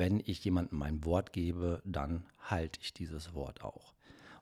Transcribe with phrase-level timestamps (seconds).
[0.00, 3.94] wenn ich jemandem mein Wort gebe, dann halte ich dieses Wort auch.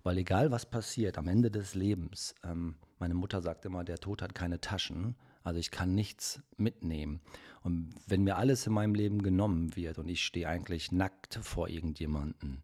[0.05, 4.23] Weil egal was passiert, am Ende des Lebens, ähm, meine Mutter sagt immer, der Tod
[4.23, 7.21] hat keine Taschen, also ich kann nichts mitnehmen.
[7.63, 11.69] Und wenn mir alles in meinem Leben genommen wird und ich stehe eigentlich nackt vor
[11.69, 12.63] irgendjemanden,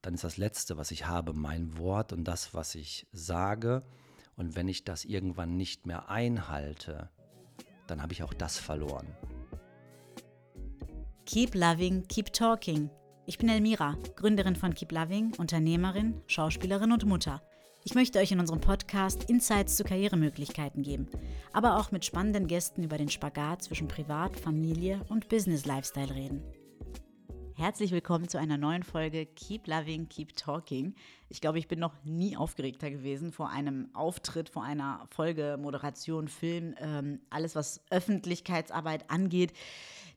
[0.00, 3.82] dann ist das Letzte, was ich habe, mein Wort und das, was ich sage.
[4.34, 7.10] Und wenn ich das irgendwann nicht mehr einhalte,
[7.86, 9.06] dann habe ich auch das verloren.
[11.26, 12.88] Keep Loving, Keep Talking.
[13.26, 17.42] Ich bin Elmira, Gründerin von Keep Loving, Unternehmerin, Schauspielerin und Mutter.
[17.82, 21.08] Ich möchte euch in unserem Podcast Insights zu Karrieremöglichkeiten geben,
[21.52, 26.44] aber auch mit spannenden Gästen über den Spagat zwischen Privat, Familie und Business-Lifestyle reden.
[27.56, 30.94] Herzlich willkommen zu einer neuen Folge Keep Loving, Keep Talking.
[31.28, 36.28] Ich glaube, ich bin noch nie aufgeregter gewesen vor einem Auftritt, vor einer Folge, Moderation,
[36.28, 39.54] Film, ähm, alles, was Öffentlichkeitsarbeit angeht.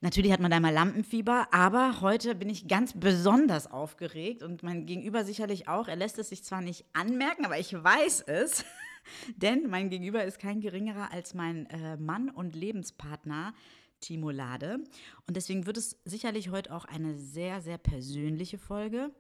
[0.02, 4.86] Natürlich hat man da mal Lampenfieber, aber heute bin ich ganz besonders aufgeregt und mein
[4.86, 5.90] Gegenüber sicherlich auch.
[5.90, 8.64] Er lässt es sich zwar nicht anmerken, aber ich weiß es.
[9.36, 13.54] Denn mein Gegenüber ist kein geringerer als mein äh, Mann und Lebenspartner,
[14.00, 14.80] Timo Lade.
[15.28, 19.12] Und deswegen wird es sicherlich heute auch eine sehr, sehr persönliche Folge,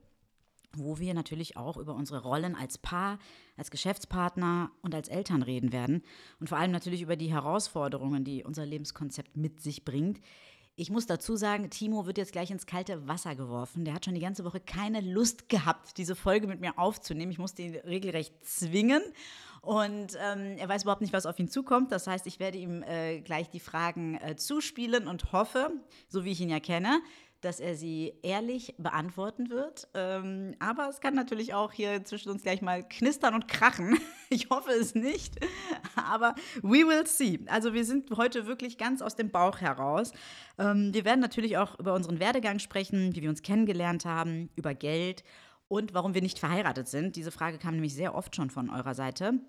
[0.77, 3.19] wo wir natürlich auch über unsere Rollen als Paar,
[3.57, 6.03] als Geschäftspartner und als Eltern reden werden.
[6.39, 10.21] Und vor allem natürlich über die Herausforderungen, die unser Lebenskonzept mit sich bringt.
[10.79, 13.83] Ich muss dazu sagen, Timo wird jetzt gleich ins kalte Wasser geworfen.
[13.83, 17.33] Der hat schon die ganze Woche keine Lust gehabt, diese Folge mit mir aufzunehmen.
[17.33, 19.01] Ich musste ihn regelrecht zwingen.
[19.59, 21.91] Und ähm, er weiß überhaupt nicht, was auf ihn zukommt.
[21.91, 25.69] Das heißt, ich werde ihm äh, gleich die Fragen äh, zuspielen und hoffe,
[26.07, 27.01] so wie ich ihn ja kenne,
[27.41, 29.87] dass er sie ehrlich beantworten wird.
[29.93, 33.97] Ähm, aber es kann natürlich auch hier zwischen uns gleich mal knistern und krachen.
[34.31, 35.43] Ich hoffe es nicht.
[35.95, 37.39] Aber we will see.
[37.47, 40.11] Also wir sind heute wirklich ganz aus dem Bauch heraus.
[40.59, 44.75] Ähm, wir werden natürlich auch über unseren Werdegang sprechen, wie wir uns kennengelernt haben, über
[44.75, 45.23] Geld
[45.67, 47.15] und warum wir nicht verheiratet sind.
[47.15, 49.39] Diese Frage kam nämlich sehr oft schon von eurer Seite.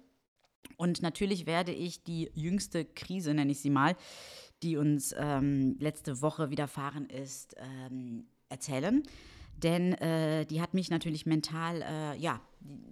[0.76, 3.96] Und natürlich werde ich die jüngste Krise, nenne ich sie mal,
[4.62, 9.02] die uns ähm, letzte Woche widerfahren ist, ähm, erzählen.
[9.56, 12.40] Denn äh, die hat mich natürlich mental, äh, ja,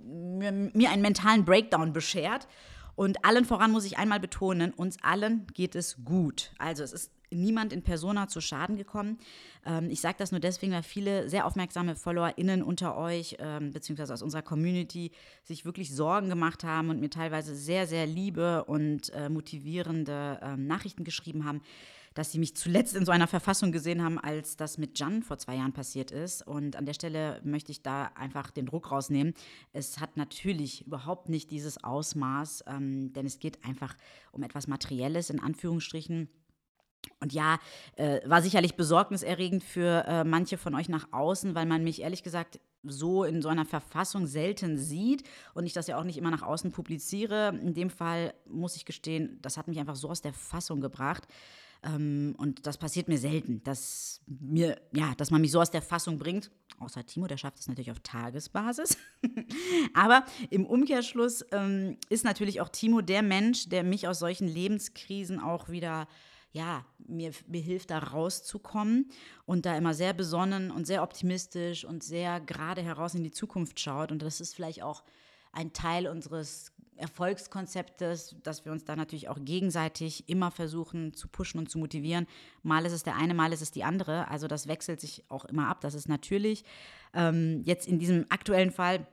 [0.04, 2.46] mir, mir einen mentalen Breakdown beschert.
[2.98, 6.50] Und allen voran muss ich einmal betonen, uns allen geht es gut.
[6.58, 9.18] Also es ist niemand in Persona zu Schaden gekommen.
[9.64, 14.14] Ähm, ich sage das nur deswegen, weil viele sehr aufmerksame FollowerInnen unter euch, ähm, beziehungsweise
[14.14, 15.12] aus unserer Community,
[15.44, 20.66] sich wirklich Sorgen gemacht haben und mir teilweise sehr, sehr liebe und äh, motivierende ähm,
[20.66, 21.60] Nachrichten geschrieben haben,
[22.18, 25.38] dass sie mich zuletzt in so einer Verfassung gesehen haben, als das mit Jan vor
[25.38, 26.44] zwei Jahren passiert ist.
[26.44, 29.34] Und an der Stelle möchte ich da einfach den Druck rausnehmen.
[29.72, 33.94] Es hat natürlich überhaupt nicht dieses Ausmaß, ähm, denn es geht einfach
[34.32, 36.28] um etwas Materielles, in Anführungsstrichen
[37.20, 37.60] und ja,
[37.94, 42.24] äh, war sicherlich besorgniserregend für äh, manche von euch nach außen, weil man mich ehrlich
[42.24, 45.22] gesagt so in so einer Verfassung selten sieht
[45.54, 47.56] und ich das ja auch nicht immer nach außen publiziere.
[47.62, 51.28] In dem Fall muss ich gestehen, das hat mich einfach so aus der Fassung gebracht.
[51.82, 55.82] Ähm, und das passiert mir selten, dass mir, ja, dass man mich so aus der
[55.82, 56.50] Fassung bringt.
[56.78, 58.96] Außer Timo, der schafft es natürlich auf Tagesbasis.
[59.94, 65.40] Aber im Umkehrschluss ähm, ist natürlich auch Timo der Mensch, der mich aus solchen Lebenskrisen
[65.40, 66.08] auch wieder
[66.50, 69.10] ja, mir, mir hilft, da rauszukommen
[69.44, 73.78] und da immer sehr besonnen und sehr optimistisch und sehr gerade heraus in die Zukunft
[73.78, 74.10] schaut.
[74.10, 75.04] Und das ist vielleicht auch
[75.52, 81.58] ein Teil unseres Erfolgskonzeptes, dass wir uns da natürlich auch gegenseitig immer versuchen zu pushen
[81.58, 82.26] und zu motivieren.
[82.62, 84.28] Mal ist es der eine, mal ist es die andere.
[84.28, 86.64] Also das wechselt sich auch immer ab, das ist natürlich.
[87.14, 89.06] Ähm, jetzt in diesem aktuellen Fall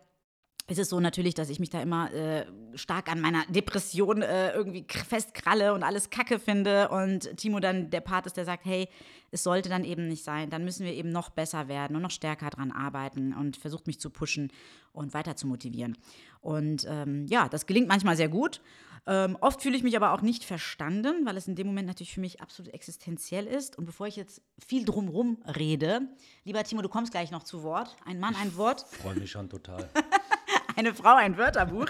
[0.67, 4.51] ist es so natürlich, dass ich mich da immer äh, stark an meiner Depression äh,
[4.53, 8.89] irgendwie festkralle und alles Kacke finde und Timo dann der Part ist, der sagt, hey,
[9.29, 12.11] es sollte dann eben nicht sein, dann müssen wir eben noch besser werden und noch
[12.11, 14.51] stärker dran arbeiten und versucht mich zu pushen
[14.91, 15.97] und weiter zu motivieren.
[16.41, 18.61] Und ähm, ja, das gelingt manchmal sehr gut.
[19.07, 22.13] Ähm, oft fühle ich mich aber auch nicht verstanden, weil es in dem Moment natürlich
[22.13, 23.77] für mich absolut existenziell ist.
[23.77, 26.01] Und bevor ich jetzt viel drumherum rede,
[26.43, 27.95] lieber Timo, du kommst gleich noch zu Wort.
[28.05, 28.85] Ein Mann, ein Wort.
[28.91, 29.89] Ich freue mich schon total.
[30.75, 31.87] eine Frau, ein Wörterbuch.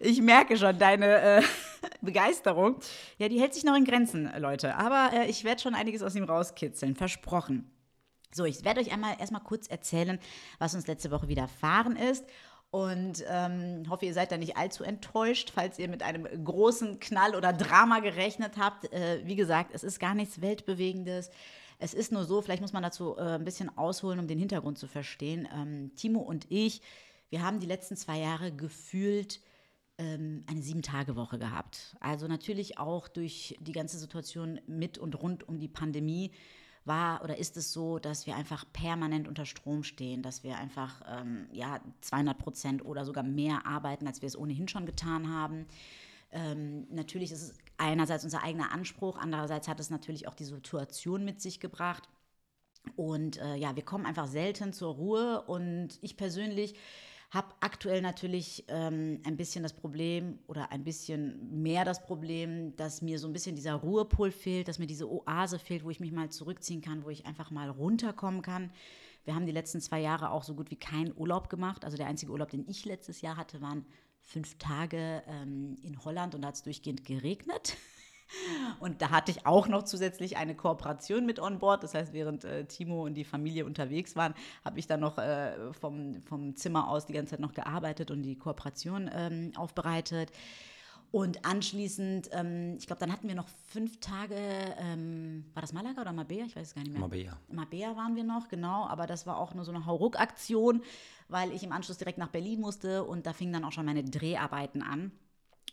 [0.00, 1.42] Ich merke schon deine äh,
[2.00, 2.76] Begeisterung.
[3.18, 4.76] Ja, die hält sich noch in Grenzen, Leute.
[4.76, 7.70] Aber äh, ich werde schon einiges aus ihm rauskitzeln, versprochen.
[8.32, 10.18] So, ich werde euch einmal erstmal kurz erzählen,
[10.58, 12.24] was uns letzte Woche widerfahren ist.
[12.70, 17.34] Und ähm, hoffe, ihr seid da nicht allzu enttäuscht, falls ihr mit einem großen Knall
[17.34, 18.92] oder Drama gerechnet habt.
[18.92, 21.30] Äh, wie gesagt, es ist gar nichts Weltbewegendes.
[21.80, 24.78] Es ist nur so, vielleicht muss man dazu äh, ein bisschen ausholen, um den Hintergrund
[24.78, 25.48] zu verstehen.
[25.52, 26.80] Ähm, Timo und ich,
[27.30, 29.40] wir haben die letzten zwei Jahre gefühlt
[29.98, 31.96] ähm, eine Sieben-Tage-Woche gehabt.
[32.00, 36.32] Also natürlich auch durch die ganze Situation mit und rund um die Pandemie
[36.84, 41.02] war oder ist es so, dass wir einfach permanent unter Strom stehen, dass wir einfach
[41.06, 45.66] ähm, ja, 200 Prozent oder sogar mehr arbeiten, als wir es ohnehin schon getan haben.
[46.32, 51.24] Ähm, natürlich ist es einerseits unser eigener Anspruch, andererseits hat es natürlich auch die Situation
[51.24, 52.08] mit sich gebracht.
[52.96, 56.74] Und äh, ja, wir kommen einfach selten zur Ruhe und ich persönlich
[57.30, 63.02] habe aktuell natürlich ähm, ein bisschen das Problem oder ein bisschen mehr das Problem, dass
[63.02, 66.10] mir so ein bisschen dieser Ruhepol fehlt, dass mir diese Oase fehlt, wo ich mich
[66.10, 68.72] mal zurückziehen kann, wo ich einfach mal runterkommen kann.
[69.24, 71.84] Wir haben die letzten zwei Jahre auch so gut wie keinen Urlaub gemacht.
[71.84, 73.86] Also der einzige Urlaub, den ich letztes Jahr hatte, waren
[74.22, 77.76] fünf Tage ähm, in Holland und da hat es durchgehend geregnet.
[78.78, 81.82] Und da hatte ich auch noch zusätzlich eine Kooperation mit on board.
[81.82, 84.34] Das heißt, während äh, Timo und die Familie unterwegs waren,
[84.64, 88.22] habe ich dann noch äh, vom, vom Zimmer aus die ganze Zeit noch gearbeitet und
[88.22, 90.30] die Kooperation ähm, aufbereitet.
[91.12, 94.36] Und anschließend, ähm, ich glaube, dann hatten wir noch fünf Tage,
[94.78, 96.44] ähm, war das Malaga oder Mabea?
[96.46, 97.00] Ich weiß es gar nicht mehr.
[97.00, 97.36] Mabea.
[97.48, 98.86] Mabea waren wir noch, genau.
[98.86, 100.82] Aber das war auch nur so eine Hauruck-Aktion,
[101.28, 104.04] weil ich im Anschluss direkt nach Berlin musste und da fingen dann auch schon meine
[104.04, 105.10] Dreharbeiten an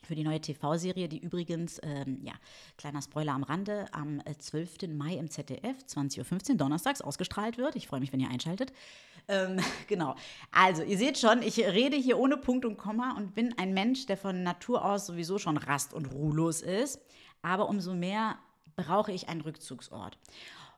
[0.06, 2.34] für die neue TV-Serie, die übrigens, ähm, ja,
[2.78, 4.84] kleiner Spoiler am Rande, am 12.
[4.84, 7.76] Äh, Mai im ZDF, 20.15 Uhr donnerstags ausgestrahlt wird.
[7.76, 8.74] Ich freue mich, wenn ihr einschaltet.
[9.28, 10.16] Ähm, genau.
[10.52, 14.06] Also, ihr seht schon, ich rede hier ohne Punkt und Komma und bin ein Mensch,
[14.06, 17.00] der von Natur aus sowieso schon rast- und ruhlos ist.
[17.42, 18.38] Aber umso mehr
[18.76, 20.18] brauche ich einen Rückzugsort.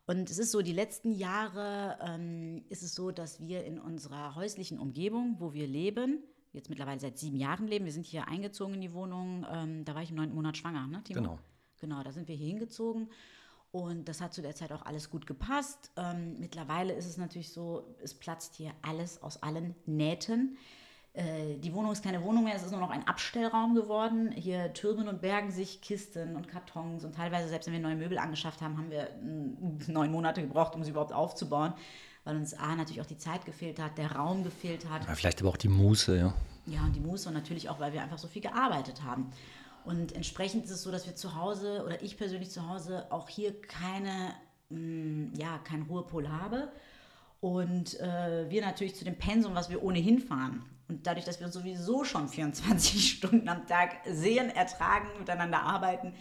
[0.09, 4.33] Und es ist so, die letzten Jahre ähm, ist es so, dass wir in unserer
[4.33, 6.23] häuslichen Umgebung, wo wir leben,
[6.53, 7.85] jetzt mittlerweile seit sieben Jahren leben.
[7.85, 9.45] Wir sind hier eingezogen in die Wohnung.
[9.51, 11.21] Ähm, da war ich im neunten Monat schwanger, ne, Timo?
[11.21, 11.39] Genau.
[11.79, 13.09] Genau, da sind wir hier hingezogen.
[13.71, 15.91] Und das hat zu der Zeit auch alles gut gepasst.
[15.95, 20.57] Ähm, mittlerweile ist es natürlich so, es platzt hier alles aus allen Nähten.
[21.13, 24.31] Äh, die Wohnung ist keine Wohnung mehr, es ist nur noch ein Abstellraum geworden.
[24.31, 28.17] Hier türmen und bergen sich Kisten und Kartons und teilweise, selbst wenn wir neue Möbel
[28.17, 29.09] angeschafft haben, haben wir
[29.87, 31.73] neun Monate gebraucht, um sie überhaupt aufzubauen
[32.29, 35.07] weil uns A natürlich auch die Zeit gefehlt hat, der Raum gefehlt hat.
[35.07, 36.33] Ja, vielleicht aber auch die Muße, ja.
[36.67, 39.31] Ja, und die Muße und natürlich auch, weil wir einfach so viel gearbeitet haben.
[39.83, 43.29] Und entsprechend ist es so, dass wir zu Hause oder ich persönlich zu Hause auch
[43.29, 44.35] hier keine,
[44.69, 46.71] mh, mm, ja, keinen Ruhepol habe.
[47.41, 50.63] Und äh, wir natürlich zu dem Pensum, was wir ohnehin fahren.
[50.87, 56.13] Und dadurch, dass wir sowieso schon 24 Stunden am Tag sehen, ertragen, miteinander arbeiten,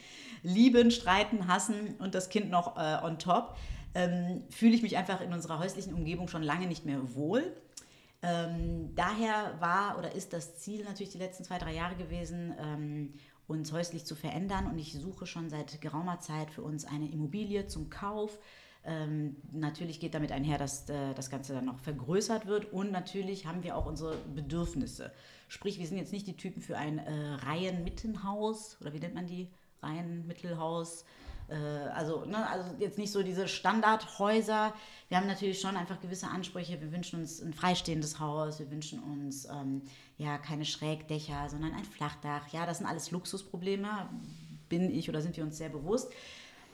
[0.43, 3.59] lieben, streiten, hassen und das Kind noch äh, on top,
[3.95, 7.57] ähm, fühle ich mich einfach in unserer häuslichen Umgebung schon lange nicht mehr wohl.
[8.23, 13.15] Ähm, daher war oder ist das Ziel natürlich die letzten zwei, drei Jahre gewesen, ähm,
[13.47, 14.67] uns häuslich zu verändern.
[14.67, 18.39] Und ich suche schon seit geraumer Zeit für uns eine Immobilie zum Kauf.
[18.85, 22.73] Ähm, natürlich geht damit einher, dass äh, das Ganze dann noch vergrößert wird.
[22.73, 25.13] Und natürlich haben wir auch unsere Bedürfnisse.
[25.49, 29.27] Sprich, wir sind jetzt nicht die Typen für ein äh, Reihenmittenhaus oder wie nennt man
[29.27, 29.49] die?
[29.83, 31.05] Reihenmittelhaus.
[31.49, 34.75] Äh, also, ne, also jetzt nicht so diese Standardhäuser.
[35.09, 36.81] Wir haben natürlich schon einfach gewisse Ansprüche.
[36.81, 39.83] Wir wünschen uns ein freistehendes Haus, wir wünschen uns ähm,
[40.17, 42.49] ja keine Schrägdächer, sondern ein Flachdach.
[42.53, 44.09] Ja, das sind alles Luxusprobleme,
[44.69, 46.13] bin ich oder sind wir uns sehr bewusst.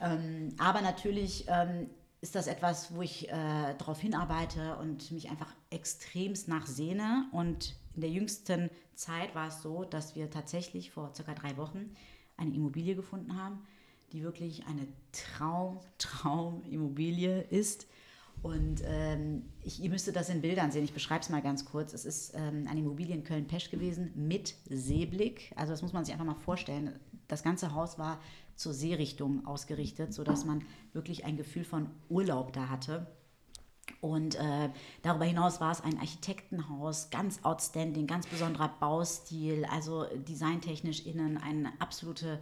[0.01, 1.89] Ähm, aber natürlich ähm,
[2.21, 7.27] ist das etwas, wo ich äh, darauf hinarbeite und mich einfach extremst nachsehne.
[7.33, 11.95] Und in der jüngsten Zeit war es so, dass wir tatsächlich vor circa drei Wochen
[12.37, 13.65] eine Immobilie gefunden haben,
[14.15, 17.87] die wirklich eine Traum, Traumimmobilie ist.
[18.43, 20.85] Und ähm, ich, ihr müsstet das in Bildern sehen.
[20.85, 21.93] Ich beschreibe es mal ganz kurz.
[21.93, 25.53] Es ist ähm, eine Immobilie in Köln-Pesch gewesen mit Seeblick.
[25.57, 26.99] Also das muss man sich einfach mal vorstellen.
[27.27, 28.21] Das ganze Haus war
[28.55, 33.07] zur Seerichtung ausgerichtet, sodass man wirklich ein Gefühl von Urlaub da hatte.
[34.01, 34.71] Und äh,
[35.03, 41.73] darüber hinaus war es ein Architektenhaus, ganz outstanding, ganz besonderer Baustil, also designtechnisch innen eine
[41.81, 42.41] absolute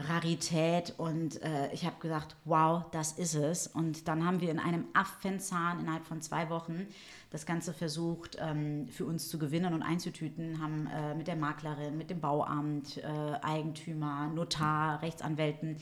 [0.00, 3.66] Rarität und äh, ich habe gesagt, wow, das ist es.
[3.66, 6.86] Und dann haben wir in einem Affenzahn innerhalb von zwei Wochen
[7.30, 11.96] das Ganze versucht ähm, für uns zu gewinnen und einzutüten, haben äh, mit der Maklerin,
[11.96, 13.06] mit dem Bauamt, äh,
[13.42, 15.76] Eigentümer, Notar, Rechtsanwälten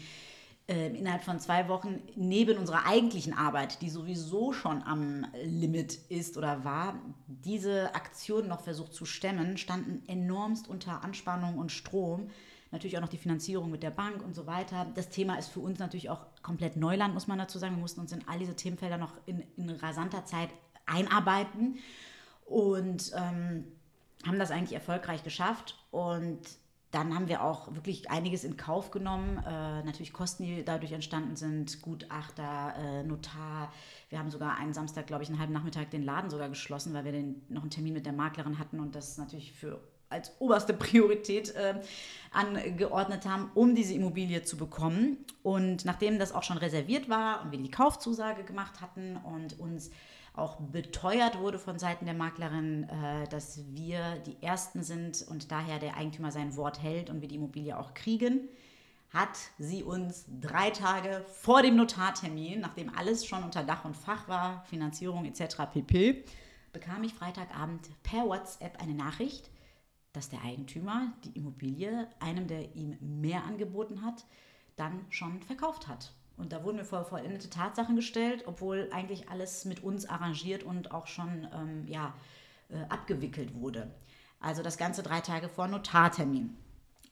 [0.68, 6.36] äh, innerhalb von zwei Wochen neben unserer eigentlichen Arbeit, die sowieso schon am Limit ist
[6.36, 6.94] oder war,
[7.26, 12.28] diese Aktion noch versucht zu stemmen, standen enormst unter Anspannung und Strom
[12.70, 14.86] natürlich auch noch die Finanzierung mit der Bank und so weiter.
[14.94, 17.76] Das Thema ist für uns natürlich auch komplett Neuland, muss man dazu sagen.
[17.76, 20.50] Wir mussten uns in all diese Themenfelder noch in, in rasanter Zeit
[20.86, 21.78] einarbeiten
[22.44, 23.64] und ähm,
[24.26, 25.76] haben das eigentlich erfolgreich geschafft.
[25.90, 26.40] Und
[26.90, 29.38] dann haben wir auch wirklich einiges in Kauf genommen.
[29.38, 33.72] Äh, natürlich Kosten, die dadurch entstanden sind, Gutachter, äh, Notar.
[34.08, 37.04] Wir haben sogar einen Samstag, glaube ich, einen halben Nachmittag den Laden sogar geschlossen, weil
[37.04, 40.72] wir den, noch einen Termin mit der Maklerin hatten und das natürlich für als oberste
[40.74, 41.74] Priorität äh,
[42.32, 45.18] angeordnet haben, um diese Immobilie zu bekommen.
[45.42, 49.90] Und nachdem das auch schon reserviert war und wir die Kaufzusage gemacht hatten und uns
[50.34, 55.78] auch beteuert wurde von Seiten der Maklerin, äh, dass wir die Ersten sind und daher
[55.78, 58.48] der Eigentümer sein Wort hält und wir die Immobilie auch kriegen,
[59.10, 64.28] hat sie uns drei Tage vor dem Notartermin, nachdem alles schon unter Dach und Fach
[64.28, 65.56] war, Finanzierung etc.
[65.72, 66.24] pp.,
[66.72, 69.50] bekam ich Freitagabend per WhatsApp eine Nachricht,
[70.12, 74.24] dass der Eigentümer die Immobilie einem, der ihm mehr angeboten hat,
[74.76, 76.12] dann schon verkauft hat.
[76.36, 80.92] Und da wurden wir vor vollendete Tatsachen gestellt, obwohl eigentlich alles mit uns arrangiert und
[80.92, 82.14] auch schon ähm, ja,
[82.68, 83.90] äh, abgewickelt wurde.
[84.40, 86.56] Also das Ganze drei Tage vor Notartermin.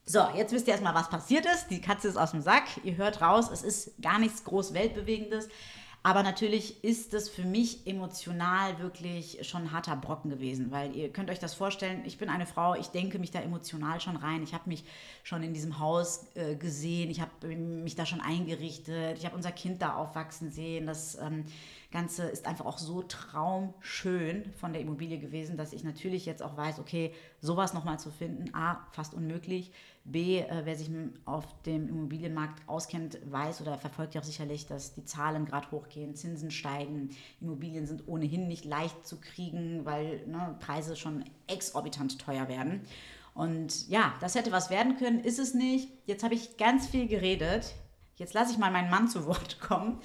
[0.05, 1.67] So, jetzt wisst ihr erstmal, was passiert ist.
[1.67, 2.63] Die Katze ist aus dem Sack.
[2.85, 5.49] Ihr hört raus, es ist gar nichts groß Weltbewegendes.
[6.07, 11.11] Aber natürlich ist es für mich emotional wirklich schon ein harter Brocken gewesen, weil ihr
[11.11, 14.41] könnt euch das vorstellen, ich bin eine Frau, ich denke mich da emotional schon rein.
[14.41, 14.85] Ich habe mich
[15.23, 19.51] schon in diesem Haus äh, gesehen, ich habe mich da schon eingerichtet, ich habe unser
[19.51, 20.87] Kind da aufwachsen sehen.
[20.87, 21.43] Das ähm,
[21.89, 26.57] Ganze ist einfach auch so traumschön von der Immobilie gewesen, dass ich natürlich jetzt auch
[26.57, 29.71] weiß, okay, sowas nochmal zu finden, a, fast unmöglich.
[30.03, 30.89] B, äh, wer sich
[31.25, 36.15] auf dem Immobilienmarkt auskennt, weiß oder verfolgt ja auch sicherlich, dass die Zahlen gerade hochgehen,
[36.15, 42.49] Zinsen steigen, Immobilien sind ohnehin nicht leicht zu kriegen, weil ne, Preise schon exorbitant teuer
[42.49, 42.81] werden.
[43.33, 45.89] Und ja, das hätte was werden können, ist es nicht.
[46.05, 47.75] Jetzt habe ich ganz viel geredet.
[48.15, 49.99] Jetzt lasse ich mal meinen Mann zu Wort kommen,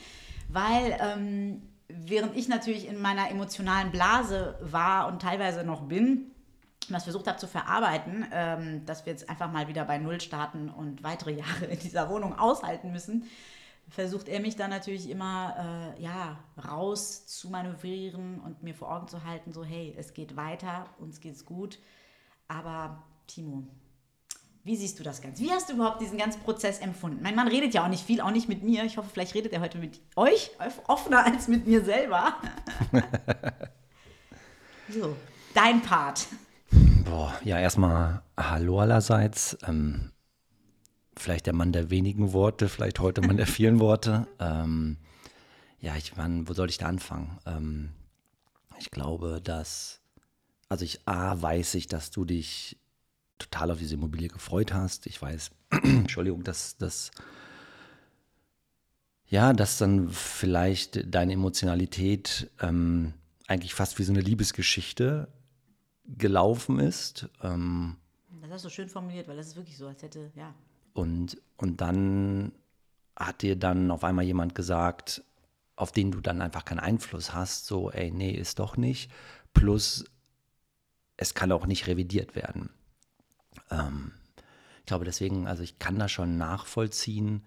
[0.48, 1.62] weil ähm,
[2.04, 6.32] während ich natürlich in meiner emotionalen Blase war und teilweise noch bin,
[6.88, 10.68] das versucht habe zu verarbeiten, ähm, dass wir jetzt einfach mal wieder bei Null starten
[10.68, 13.24] und weitere Jahre in dieser Wohnung aushalten müssen,
[13.88, 19.08] versucht er mich dann natürlich immer äh, ja, raus zu manövrieren und mir vor Augen
[19.08, 21.78] zu halten, so hey, es geht weiter, uns geht's gut.
[22.48, 23.64] Aber Timo,
[24.64, 25.42] wie siehst du das Ganze?
[25.42, 27.20] Wie hast du überhaupt diesen ganzen Prozess empfunden?
[27.22, 28.84] Mein Mann redet ja auch nicht viel, auch nicht mit mir.
[28.84, 30.52] Ich hoffe, vielleicht redet er heute mit euch
[30.86, 32.36] offener als mit mir selber.
[34.88, 35.16] so,
[35.52, 36.28] dein Part.
[37.04, 39.58] Boah, ja, erstmal Hallo allerseits.
[39.66, 40.12] Ähm,
[41.16, 44.26] vielleicht der Mann der wenigen Worte, vielleicht heute Mann der vielen Worte.
[44.38, 44.98] Ähm,
[45.80, 47.38] ja, ich meine, wo soll ich da anfangen?
[47.44, 47.90] Ähm,
[48.78, 50.00] ich glaube, dass,
[50.68, 52.76] also ich, A, weiß ich, dass du dich
[53.42, 55.06] total auf diese Immobilie gefreut hast.
[55.06, 55.50] Ich weiß,
[55.82, 57.10] Entschuldigung, dass das,
[59.26, 63.14] ja, dass dann vielleicht deine Emotionalität ähm,
[63.46, 65.28] eigentlich fast wie so eine Liebesgeschichte
[66.06, 67.28] gelaufen ist.
[67.42, 67.96] Ähm,
[68.40, 70.54] das hast du schön formuliert, weil das ist wirklich so, als hätte, ja.
[70.94, 72.52] Und, und dann
[73.16, 75.22] hat dir dann auf einmal jemand gesagt,
[75.76, 79.10] auf den du dann einfach keinen Einfluss hast, so, ey, nee, ist doch nicht.
[79.54, 80.04] Plus,
[81.16, 82.70] es kann auch nicht revidiert werden.
[83.72, 84.12] Ähm,
[84.80, 87.42] ich glaube deswegen, also ich kann das schon nachvollziehen.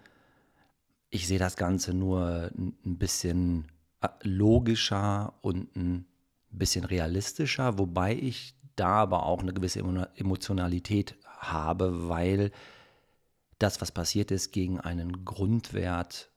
[1.10, 3.68] Ich sehe das Ganze nur ein bisschen
[4.00, 6.06] äh, logischer und ein
[6.50, 12.50] bisschen realistischer, wobei ich da aber auch eine gewisse Emotionalität habe, weil
[13.58, 16.30] das, was passiert ist, gegen einen Grundwert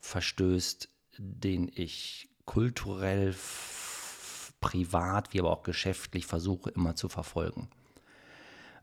[0.00, 3.34] verstößt, den ich kulturell,
[4.60, 7.68] privat, wie aber auch geschäftlich versuche immer zu verfolgen.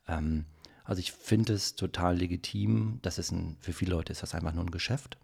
[0.08, 0.46] Ähm,
[0.84, 2.98] also ich finde es total legitim.
[3.02, 5.16] Das ist ein, für viele Leute ist das einfach nur ein Geschäft.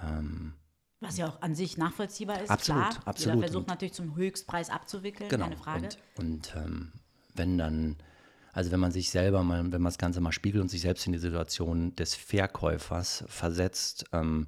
[0.00, 0.54] Ähm,
[1.00, 3.02] was ja auch an sich nachvollziehbar ist, absolut, klar.
[3.04, 3.36] Absolut.
[3.36, 5.44] Jeder versucht natürlich zum Höchstpreis abzuwickeln, genau.
[5.44, 5.88] keine Frage.
[6.16, 6.92] Und, und ähm,
[7.34, 7.96] wenn dann,
[8.52, 11.06] also wenn man sich selber mal, wenn man das Ganze mal spiegelt und sich selbst
[11.06, 14.46] in die Situation des Verkäufers versetzt, ähm,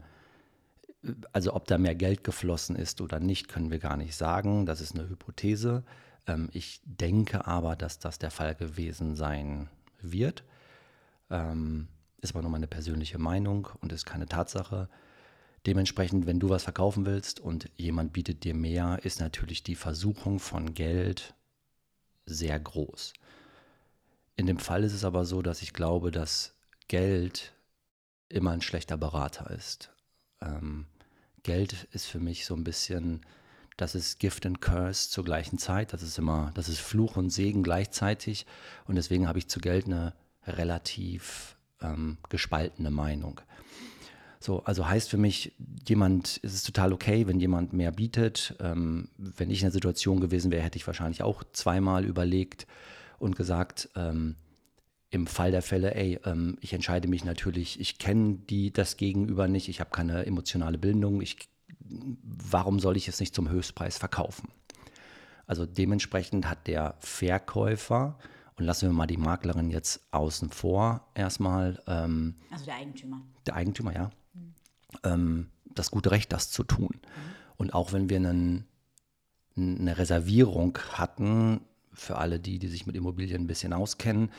[1.32, 4.66] also ob da mehr Geld geflossen ist oder nicht, können wir gar nicht sagen.
[4.66, 5.84] Das ist eine Hypothese.
[6.26, 9.68] Ähm, ich denke aber, dass das der Fall gewesen sein
[10.00, 10.44] wird.
[11.30, 11.88] Ähm,
[12.20, 14.88] ist aber nur meine persönliche Meinung und ist keine Tatsache.
[15.66, 20.38] Dementsprechend, wenn du was verkaufen willst und jemand bietet dir mehr, ist natürlich die Versuchung
[20.38, 21.34] von Geld
[22.24, 23.12] sehr groß.
[24.36, 26.54] In dem Fall ist es aber so, dass ich glaube, dass
[26.88, 27.52] Geld
[28.28, 29.90] immer ein schlechter Berater ist.
[30.40, 30.86] Ähm,
[31.42, 33.24] Geld ist für mich so ein bisschen,
[33.76, 35.92] das ist Gift and Curse zur gleichen Zeit.
[35.92, 38.46] Das ist immer, das ist Fluch und Segen gleichzeitig.
[38.86, 40.14] Und deswegen habe ich zu Geld eine
[40.46, 43.40] relativ ähm, gespaltene Meinung.
[44.40, 45.52] So, also heißt für mich,
[45.88, 48.54] jemand, es ist total okay, wenn jemand mehr bietet.
[48.60, 52.66] Ähm, wenn ich in der Situation gewesen wäre, hätte ich wahrscheinlich auch zweimal überlegt
[53.18, 54.36] und gesagt, ähm,
[55.10, 59.48] im Fall der Fälle, ey, ähm, ich entscheide mich natürlich, ich kenne die das Gegenüber
[59.48, 61.48] nicht, ich habe keine emotionale Bindung, ich,
[62.22, 64.48] warum soll ich es nicht zum Höchstpreis verkaufen?
[65.46, 68.18] Also dementsprechend hat der Verkäufer
[68.58, 71.80] Und lassen wir mal die Maklerin jetzt außen vor erstmal.
[71.86, 73.22] Ähm, also der Eigentümer.
[73.46, 74.10] Der Eigentümer, ja.
[74.32, 74.54] Mhm.
[75.04, 76.90] Ähm, das gute Recht, das zu tun.
[76.92, 77.34] Mhm.
[77.58, 78.66] Und auch wenn wir einen,
[79.56, 81.60] eine Reservierung hatten,
[81.92, 84.30] für alle die, die sich mit Immobilien ein bisschen auskennen,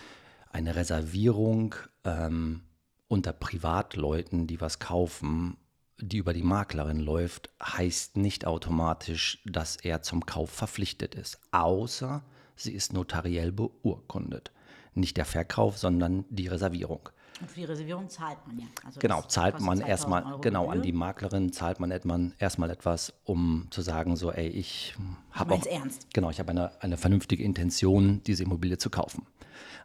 [0.51, 2.62] eine Reservierung ähm,
[3.08, 5.58] unter Privatleuten, die was kaufen,
[6.00, 12.24] die über die Maklerin läuft, heißt nicht automatisch, dass er zum Kauf verpflichtet ist, außer
[12.56, 14.51] sie ist notariell beurkundet.
[14.94, 17.10] Nicht der Verkauf, sondern die Reservierung.
[17.39, 18.66] Und für die Reservierung zahlt man ja.
[18.84, 23.82] Also genau, zahlt man erstmal, genau, an die Maklerin zahlt man erstmal etwas, um zu
[23.82, 24.96] sagen, so, ey, ich
[25.32, 26.08] habe auch, ernst.
[26.13, 29.27] genau, ich habe eine, eine vernünftige Intention, diese Immobilie zu kaufen.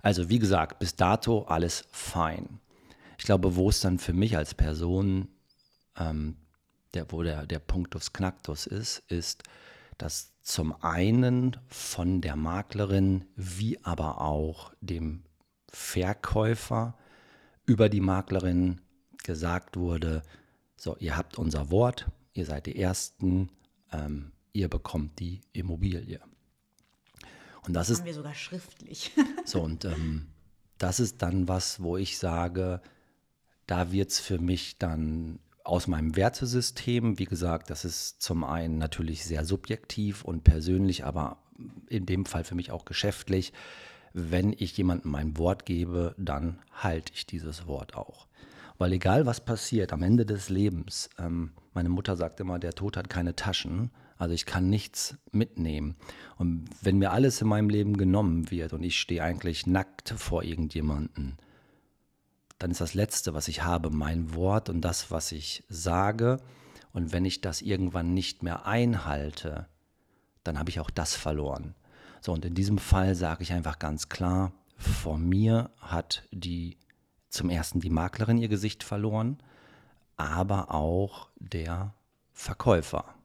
[0.00, 2.59] Also wie gesagt, bis dato alles fein.
[3.19, 5.28] Ich glaube, wo es dann für mich als Person,
[5.96, 6.37] ähm,
[6.94, 9.42] der, wo der, der Punktus Knacktus ist, ist,
[9.99, 15.22] dass zum einen von der Maklerin wie aber auch dem
[15.68, 16.96] Verkäufer
[17.64, 18.80] über die Maklerin
[19.22, 20.22] gesagt wurde,
[20.76, 23.50] so, ihr habt unser Wort, ihr seid die Ersten,
[23.92, 26.20] ähm, ihr bekommt die Immobilie.
[27.64, 29.12] Und das, das ist, haben wir sogar schriftlich.
[29.44, 30.26] so, und ähm,
[30.78, 32.82] das ist dann was, wo ich sage,
[33.66, 38.78] da wird es für mich dann aus meinem Wertesystem, wie gesagt, das ist zum einen
[38.78, 41.38] natürlich sehr subjektiv und persönlich, aber
[41.88, 43.52] in dem Fall für mich auch geschäftlich.
[44.12, 48.26] Wenn ich jemandem mein Wort gebe, dann halte ich dieses Wort auch.
[48.78, 52.97] Weil egal was passiert am Ende des Lebens, ähm, meine Mutter sagt immer, der Tod
[52.97, 55.97] hat keine Taschen, also ich kann nichts mitnehmen.
[56.37, 60.42] Und wenn mir alles in meinem Leben genommen wird und ich stehe eigentlich nackt vor
[60.42, 61.38] irgendjemanden,
[62.62, 66.40] dann ist das Letzte, was ich habe, mein Wort und das, was ich sage.
[66.92, 69.66] Und wenn ich das irgendwann nicht mehr einhalte,
[70.45, 71.75] dann habe ich auch das verloren.
[72.21, 76.76] So, und in diesem Fall sage ich einfach ganz klar, vor mir hat die
[77.31, 79.42] zum ersten die Maklerin ihr Gesicht verloren,
[80.16, 81.95] aber auch der
[82.33, 83.16] Verkäufer.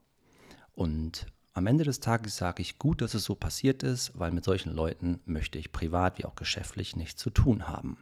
[0.74, 4.46] Und am Ende des Tages sage ich gut, dass es so passiert ist, weil mit
[4.46, 7.98] solchen Leuten möchte ich privat wie auch geschäftlich nichts zu tun haben.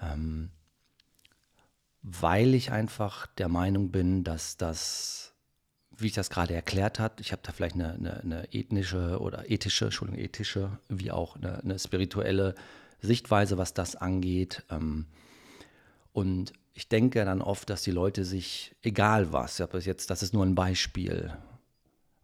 [0.00, 0.50] Ähm,
[2.02, 5.34] weil ich einfach der Meinung bin, dass das,
[5.90, 9.50] wie ich das gerade erklärt habe, ich habe da vielleicht eine, eine, eine, ethnische oder
[9.50, 12.54] ethische, Entschuldigung, ethische, wie auch eine, eine spirituelle
[13.02, 14.64] Sichtweise, was das angeht.
[14.70, 15.06] Ähm,
[16.12, 20.22] und ich denke dann oft, dass die Leute sich, egal was, ob es jetzt, das
[20.22, 21.36] ist nur ein Beispiel,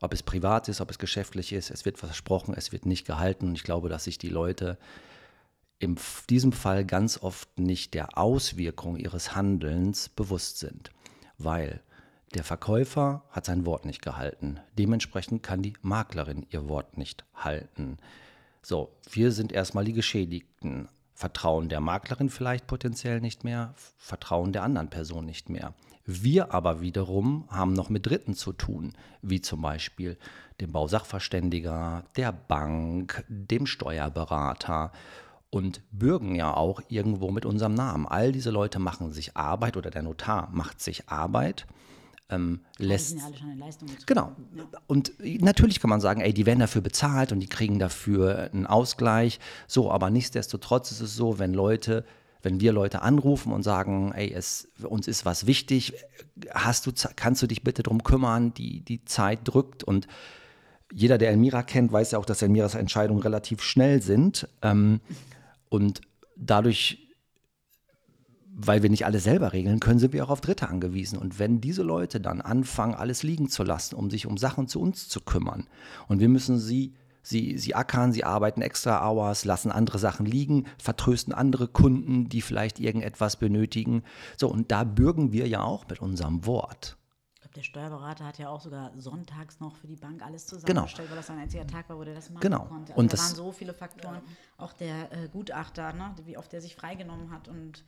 [0.00, 3.48] ob es privat ist, ob es geschäftlich ist, es wird versprochen, es wird nicht gehalten.
[3.48, 4.78] Und ich glaube, dass sich die Leute
[5.78, 5.96] in
[6.30, 10.90] diesem Fall ganz oft nicht der Auswirkung ihres Handelns bewusst sind,
[11.38, 11.80] weil
[12.34, 14.60] der Verkäufer hat sein Wort nicht gehalten.
[14.78, 17.98] Dementsprechend kann die Maklerin ihr Wort nicht halten.
[18.62, 20.88] So, wir sind erstmal die Geschädigten.
[21.14, 25.72] Vertrauen der Maklerin vielleicht potenziell nicht mehr, Vertrauen der anderen Person nicht mehr.
[26.04, 30.18] Wir aber wiederum haben noch mit Dritten zu tun, wie zum Beispiel
[30.60, 34.92] dem Bausachverständiger, der Bank, dem Steuerberater
[35.50, 38.06] und bürgen ja auch irgendwo mit unserem Namen.
[38.06, 41.66] All diese Leute machen sich Arbeit oder der Notar macht sich Arbeit.
[42.28, 44.32] Ähm, lässt, ja, alle schon in Leistung genau.
[44.56, 44.64] Ja.
[44.88, 48.66] Und natürlich kann man sagen, ey, die werden dafür bezahlt und die kriegen dafür einen
[48.66, 49.38] Ausgleich.
[49.68, 52.04] So, aber nichtsdestotrotz ist es so, wenn Leute,
[52.42, 55.92] wenn wir Leute anrufen und sagen, ey, es, uns ist was wichtig,
[56.50, 60.08] hast du, kannst du dich bitte darum kümmern, die, die Zeit drückt und
[60.92, 64.48] jeder, der Elmira kennt, weiß ja auch, dass Elmiras Entscheidungen relativ schnell sind.
[64.62, 65.00] Ähm,
[65.68, 66.00] und
[66.36, 67.08] dadurch,
[68.54, 71.18] weil wir nicht alles selber regeln können, sind wir auch auf Dritte angewiesen.
[71.18, 74.80] Und wenn diese Leute dann anfangen, alles liegen zu lassen, um sich um Sachen zu
[74.80, 75.66] uns zu kümmern,
[76.08, 76.94] und wir müssen sie
[77.28, 82.40] Sie, sie ackern, sie arbeiten extra Hours, lassen andere Sachen liegen, vertrösten andere Kunden, die
[82.40, 84.04] vielleicht irgendetwas benötigen.
[84.36, 86.96] So, und da bürgen wir ja auch mit unserem Wort
[87.56, 91.10] der Steuerberater hat ja auch sogar sonntags noch für die Bank alles zusammengestellt, genau.
[91.10, 92.64] weil das ein einziger Tag war, wo der das machen genau.
[92.64, 92.92] konnte.
[92.92, 94.20] Also und da waren so viele Faktoren.
[94.58, 97.84] Auch der äh, Gutachter, ne, wie oft der sich freigenommen hat und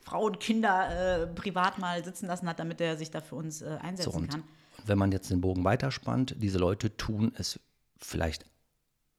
[0.00, 3.62] Frau und Kinder äh, privat mal sitzen lassen hat, damit er sich da für uns
[3.62, 4.44] äh, einsetzen so, und kann.
[4.86, 7.58] Wenn man jetzt den Bogen weiterspannt, diese Leute tun es
[7.96, 8.46] vielleicht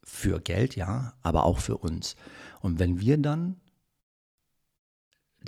[0.04, 2.16] für Geld, ja, aber auch für uns.
[2.62, 3.60] Und wenn wir dann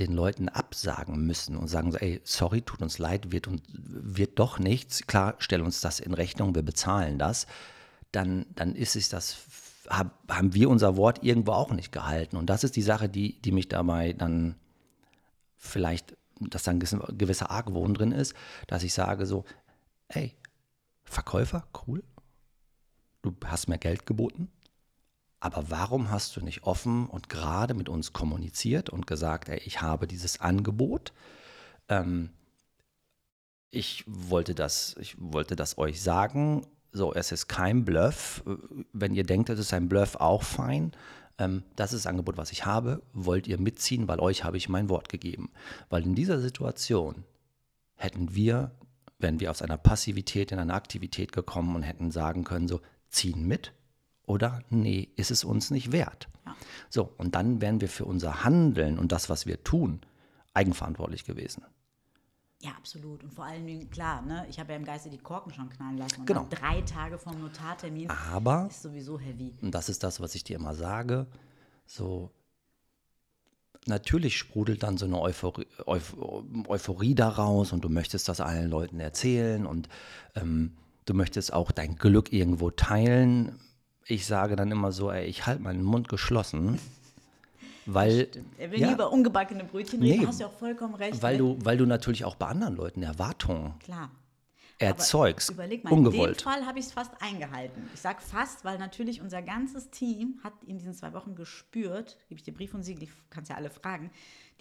[0.08, 4.60] den Leuten absagen müssen und sagen, ey, sorry, tut uns leid, wird, und, wird doch
[4.60, 7.48] nichts, klar, stell uns das in Rechnung, wir bezahlen das,
[8.12, 9.38] dann, dann ist es das,
[9.88, 12.38] haben wir unser Wort irgendwo auch nicht gehalten.
[12.38, 14.56] Und das ist die Sache, die, die mich dabei dann
[15.58, 18.34] vielleicht, dass da ein gewisser Argwohn drin ist,
[18.68, 19.46] dass ich sage so,
[20.08, 20.36] ey,
[21.04, 22.04] Verkäufer, cool,
[23.22, 24.50] du hast mir Geld geboten,
[25.42, 29.82] Aber warum hast du nicht offen und gerade mit uns kommuniziert und gesagt, ey, ich
[29.82, 31.14] habe dieses Angebot,
[31.90, 32.30] ähm,
[33.72, 36.68] ich wollte das, ich wollte das euch sagen.
[36.92, 38.44] So, es ist kein Bluff.
[38.94, 40.92] Wenn ihr denkt, es ist ein Bluff, auch fein.
[41.40, 43.02] Ähm, das ist das Angebot, was ich habe.
[43.14, 45.50] Wollt ihr mitziehen, weil euch habe ich mein Wort gegeben.
[45.90, 47.24] Weil in dieser Situation
[47.96, 48.76] hätten wir,
[49.18, 53.48] wären wir aus einer Passivität in eine Aktivität gekommen und hätten sagen können, so, ziehen
[53.48, 53.74] mit
[54.32, 56.30] oder nee, ist es uns nicht wert.
[56.46, 56.56] Ja.
[56.90, 60.02] So, und dann wären wir für unser Handeln und das, was wir tun,
[60.54, 61.64] eigenverantwortlich gewesen.
[62.62, 63.24] Ja, absolut.
[63.24, 65.98] Und vor allen Dingen, klar, ne, ich habe ja im Geiste die Korken schon knallen
[65.98, 66.22] lassen.
[66.22, 66.48] Und genau.
[66.50, 69.54] drei Tage vom Notartermin Aber, ist sowieso heavy.
[69.62, 71.28] Und das ist das, was ich dir immer sage.
[71.86, 72.32] So,
[73.88, 79.66] natürlich sprudelt dann so eine Euphorie, Euphorie daraus und du möchtest das allen Leuten erzählen
[79.66, 79.90] und
[80.36, 83.60] ähm, du möchtest auch dein Glück irgendwo teilen.
[84.12, 86.80] Ich sage dann immer so, ey, ich halte meinen Mund geschlossen
[87.86, 91.22] weil, er will ja, über ungebackene Brötchen reden, nee, hast du auch vollkommen recht.
[91.22, 94.12] Weil, du, weil du natürlich auch bei anderen Leuten Erwartungen Klar.
[94.78, 95.50] erzeugst.
[95.50, 96.30] Aber überleg mal, ungewollt.
[96.30, 97.90] in dem Fall habe ich es fast eingehalten.
[97.94, 102.38] Ich sage fast, weil natürlich unser ganzes Team hat in diesen zwei Wochen gespürt, gebe
[102.40, 104.12] ich dir Brief und Siegel, ich kann es ja alle fragen,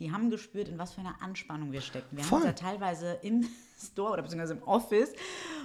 [0.01, 2.17] die haben gespürt, in was für einer Anspannung wir stecken.
[2.17, 2.41] Wir Voll.
[2.41, 3.47] haben uns ja teilweise im
[3.79, 5.13] Store oder beziehungsweise im Office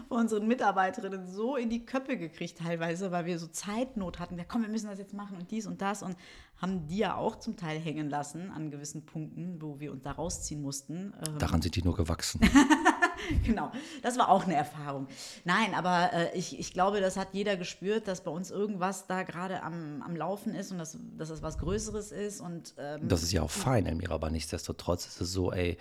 [0.08, 4.38] von unseren Mitarbeiterinnen so in die Köpfe gekriegt, teilweise, weil wir so Zeitnot hatten.
[4.38, 6.15] Ja, komm, wir müssen das jetzt machen und dies und das und
[6.58, 10.12] haben die ja auch zum Teil hängen lassen an gewissen Punkten, wo wir uns da
[10.12, 11.13] rausziehen mussten.
[11.28, 12.41] Ähm, Daran sind die nur gewachsen.
[13.45, 15.08] genau, das war auch eine Erfahrung.
[15.43, 19.23] Nein, aber äh, ich, ich glaube, das hat jeder gespürt, dass bei uns irgendwas da
[19.23, 22.41] gerade am, am Laufen ist und dass, dass es was Größeres ist.
[22.41, 25.77] Und, ähm, das ist ja auch fein, Elmira, aber nichtsdestotrotz ist es so, ey,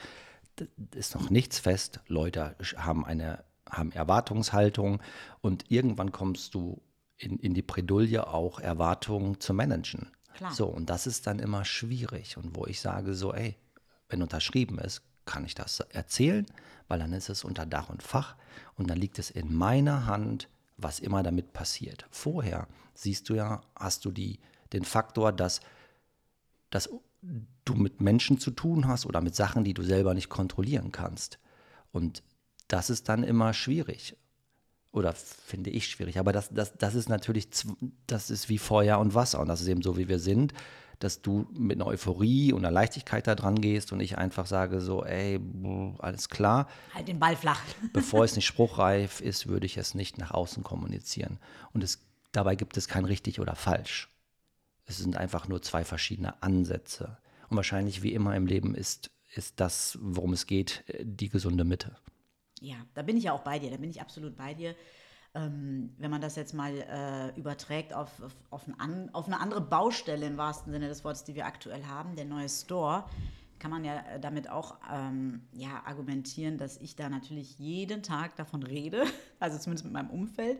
[0.95, 2.01] ist noch nichts fest.
[2.07, 5.01] Leute haben eine haben Erwartungshaltung
[5.41, 6.83] und irgendwann kommst du
[7.17, 10.11] in, in die Bredouille auch Erwartungen zu managen.
[10.35, 10.53] Klar.
[10.53, 12.37] So, und das ist dann immer schwierig.
[12.37, 13.57] Und wo ich sage, so, ey,
[14.09, 16.47] wenn unterschrieben ist, kann ich das erzählen,
[16.89, 18.37] weil dann ist es unter Dach und Fach
[18.77, 22.07] und dann liegt es in meiner Hand, was immer damit passiert.
[22.11, 24.41] Vorher siehst du ja, hast du die,
[24.73, 25.61] den Faktor, dass,
[26.71, 26.91] dass
[27.65, 31.39] du mit Menschen zu tun hast oder mit Sachen, die du selber nicht kontrollieren kannst.
[31.93, 32.23] Und
[32.69, 34.17] das ist dann immer schwierig.
[34.93, 36.19] Oder finde ich schwierig.
[36.19, 37.49] Aber das, das, das ist natürlich,
[38.07, 39.41] das ist wie Feuer und Wasser.
[39.41, 40.53] Und das ist eben so, wie wir sind
[40.99, 44.81] dass du mit einer Euphorie und einer Leichtigkeit da dran gehst und ich einfach sage
[44.81, 45.41] so, ey,
[45.99, 46.69] alles klar.
[46.95, 47.61] Halt den Ball flach.
[47.93, 51.39] Bevor es nicht spruchreif ist, würde ich es nicht nach außen kommunizieren.
[51.73, 52.01] Und es,
[52.33, 54.09] dabei gibt es kein richtig oder falsch.
[54.87, 57.17] Es sind einfach nur zwei verschiedene Ansätze.
[57.49, 61.97] Und wahrscheinlich wie immer im Leben ist, ist das, worum es geht, die gesunde Mitte.
[62.61, 64.75] Ja, da bin ich ja auch bei dir, da bin ich absolut bei dir
[65.35, 69.61] ähm, wenn man das jetzt mal äh, überträgt auf, auf, auf, ein auf, eine andere
[69.61, 73.05] Baustelle im wahrsten Sinne des Wortes, die wir aktuell haben, der neue Store,
[73.59, 78.37] kann man ja äh, damit auch ähm, ja, argumentieren, dass ich da natürlich jeden Tag
[78.37, 79.05] davon rede,
[79.41, 80.59] also zumindest mit meinem Umfeld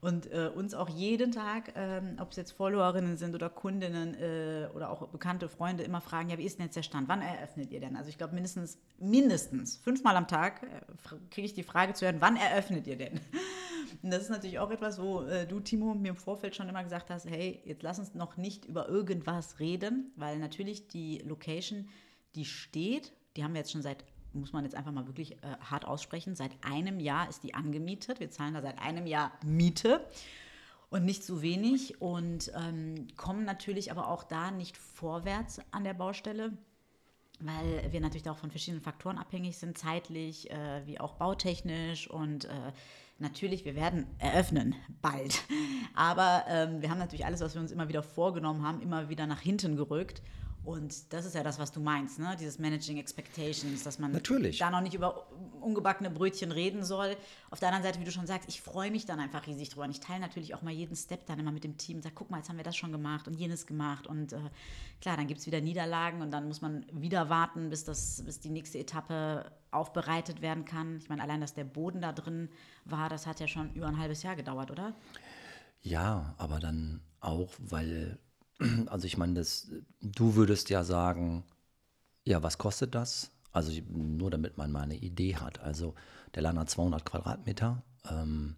[0.00, 4.68] und äh, uns auch jeden Tag, ähm, ob es jetzt Followerinnen sind oder Kundinnen äh,
[4.74, 7.08] oder auch bekannte Freunde, immer fragen, ja, wie ist denn jetzt der Stand?
[7.08, 7.96] Wann eröffnet ihr denn?
[7.96, 12.16] Also ich glaube mindestens, mindestens fünfmal am Tag äh, kriege ich die Frage zu hören,
[12.20, 13.20] wann eröffnet ihr denn?
[14.02, 16.84] Und das ist natürlich auch etwas, wo äh, du, Timo, mir im Vorfeld schon immer
[16.84, 21.88] gesagt hast, hey, jetzt lass uns noch nicht über irgendwas reden, weil natürlich die Location,
[22.34, 25.56] die steht, die haben wir jetzt schon seit muss man jetzt einfach mal wirklich äh,
[25.60, 28.20] hart aussprechen, seit einem Jahr ist die angemietet.
[28.20, 30.04] Wir zahlen da seit einem Jahr Miete
[30.90, 35.94] und nicht zu wenig und ähm, kommen natürlich aber auch da nicht vorwärts an der
[35.94, 36.52] Baustelle,
[37.40, 42.46] weil wir natürlich auch von verschiedenen Faktoren abhängig sind, zeitlich äh, wie auch bautechnisch und
[42.46, 42.72] äh,
[43.18, 45.42] natürlich, wir werden eröffnen, bald.
[45.94, 49.26] Aber ähm, wir haben natürlich alles, was wir uns immer wieder vorgenommen haben, immer wieder
[49.26, 50.22] nach hinten gerückt.
[50.68, 52.36] Und das ist ja das, was du meinst, ne?
[52.38, 54.58] dieses Managing Expectations, dass man Natürlich.
[54.58, 55.26] da noch nicht über
[55.62, 57.16] ungebackene Brötchen reden soll.
[57.50, 59.84] Auf der anderen Seite, wie du schon sagst, ich freue mich dann einfach riesig drüber.
[59.84, 62.02] Und ich teile natürlich auch mal jeden Step dann immer mit dem Team.
[62.02, 64.06] Sag, guck mal, jetzt haben wir das schon gemacht und jenes gemacht.
[64.06, 64.40] Und äh,
[65.00, 68.38] klar, dann gibt es wieder Niederlagen und dann muss man wieder warten, bis, das, bis
[68.38, 70.98] die nächste Etappe aufbereitet werden kann.
[70.98, 72.50] Ich meine, allein, dass der Boden da drin
[72.84, 74.92] war, das hat ja schon über ein halbes Jahr gedauert, oder?
[75.80, 78.18] Ja, aber dann auch, weil
[78.86, 79.68] also ich meine, das,
[80.00, 81.44] du würdest ja sagen,
[82.24, 83.30] ja, was kostet das?
[83.52, 85.60] Also nur damit man mal eine Idee hat.
[85.60, 85.94] Also
[86.34, 88.56] der Laden hat 200 Quadratmeter ähm,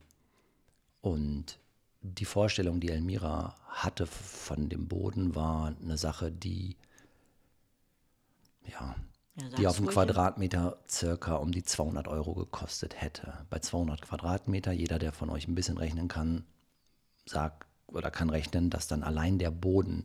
[1.00, 1.58] und
[2.02, 6.76] die Vorstellung, die Elmira hatte von dem Boden, war eine Sache, die
[8.66, 8.96] ja,
[9.36, 13.46] ja die auf dem Quadratmeter circa um die 200 Euro gekostet hätte.
[13.50, 16.44] Bei 200 Quadratmeter, jeder, der von euch ein bisschen rechnen kann,
[17.26, 20.04] sagt oder kann rechnen, dass dann allein der Boden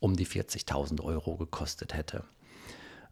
[0.00, 2.24] um die 40.000 Euro gekostet hätte.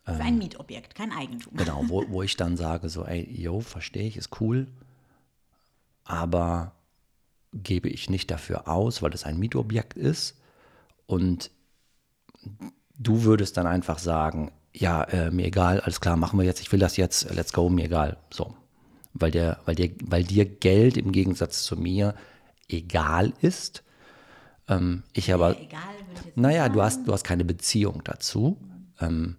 [0.04, 1.56] Für ein Mietobjekt, kein Eigentum.
[1.56, 4.66] Genau, wo, wo ich dann sage, so, ey, yo, verstehe ich, ist cool,
[6.04, 6.72] aber
[7.52, 10.40] gebe ich nicht dafür aus, weil es ein Mietobjekt ist.
[11.06, 11.50] Und
[12.98, 16.72] du würdest dann einfach sagen, ja, äh, mir egal, alles klar, machen wir jetzt, ich
[16.72, 18.16] will das jetzt, let's go, mir egal.
[18.30, 18.56] So.
[19.14, 22.14] Weil, der, weil, der, weil dir Geld im Gegensatz zu mir
[22.68, 23.84] egal ist.
[24.76, 25.58] Ähm, ich aber.
[25.58, 25.80] egal,
[26.14, 28.58] ich jetzt Naja, du hast, du hast keine Beziehung dazu.
[29.00, 29.36] Ähm,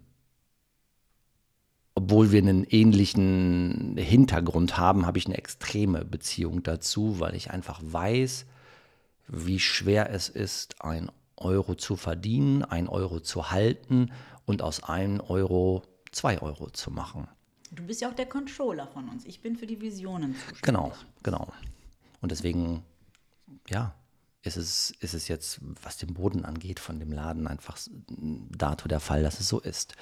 [1.94, 7.80] obwohl wir einen ähnlichen Hintergrund haben, habe ich eine extreme Beziehung dazu, weil ich einfach
[7.82, 8.46] weiß,
[9.28, 14.10] wie schwer es ist, ein Euro zu verdienen, ein Euro zu halten
[14.44, 17.28] und aus einem Euro zwei Euro zu machen.
[17.70, 19.24] Du bist ja auch der Controller von uns.
[19.24, 20.62] Ich bin für die Visionen zuständig.
[20.62, 20.92] Genau,
[21.22, 21.48] genau.
[22.20, 22.82] Und deswegen,
[23.68, 23.94] ja,
[24.44, 27.78] ist es, ist es jetzt, was den Boden angeht, von dem Laden einfach
[28.50, 29.94] dato der Fall, dass es so ist.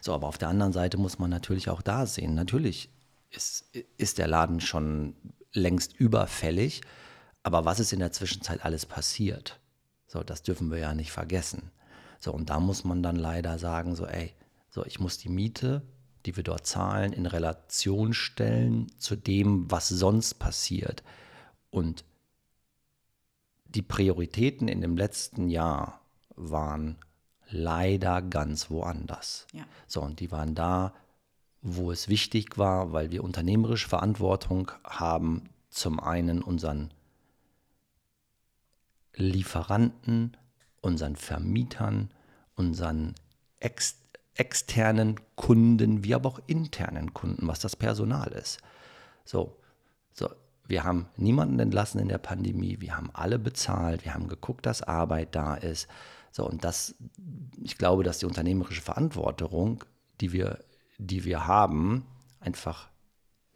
[0.00, 2.34] So, aber auf der anderen Seite muss man natürlich auch da sehen.
[2.34, 2.90] Natürlich
[3.30, 3.66] ist,
[3.98, 5.14] ist der Laden schon
[5.52, 6.80] längst überfällig,
[7.42, 9.60] aber was ist in der Zwischenzeit alles passiert?
[10.06, 11.70] So, das dürfen wir ja nicht vergessen.
[12.20, 14.32] So, und da muss man dann leider sagen, so, ey,
[14.70, 15.82] so, ich muss die Miete,
[16.24, 21.02] die wir dort zahlen, in Relation stellen zu dem, was sonst passiert.
[21.70, 22.04] Und
[23.74, 26.00] die Prioritäten in dem letzten Jahr
[26.36, 26.98] waren
[27.50, 29.46] leider ganz woanders.
[29.52, 29.64] Ja.
[29.86, 30.94] So, und die waren da,
[31.62, 36.92] wo es wichtig war, weil wir unternehmerische Verantwortung haben, zum einen unseren
[39.14, 40.36] Lieferanten,
[40.80, 42.10] unseren Vermietern,
[42.54, 43.14] unseren
[43.58, 43.98] ex
[44.36, 48.58] externen Kunden, wie aber auch internen Kunden, was das Personal ist.
[49.24, 49.56] So,
[50.12, 50.28] so,
[50.66, 54.82] wir haben niemanden entlassen in der Pandemie, wir haben alle bezahlt, wir haben geguckt, dass
[54.82, 55.88] Arbeit da ist.
[56.30, 56.94] So, und das,
[57.62, 59.84] ich glaube, dass die unternehmerische Verantwortung,
[60.20, 60.58] die wir,
[60.98, 62.06] die wir haben,
[62.40, 62.88] einfach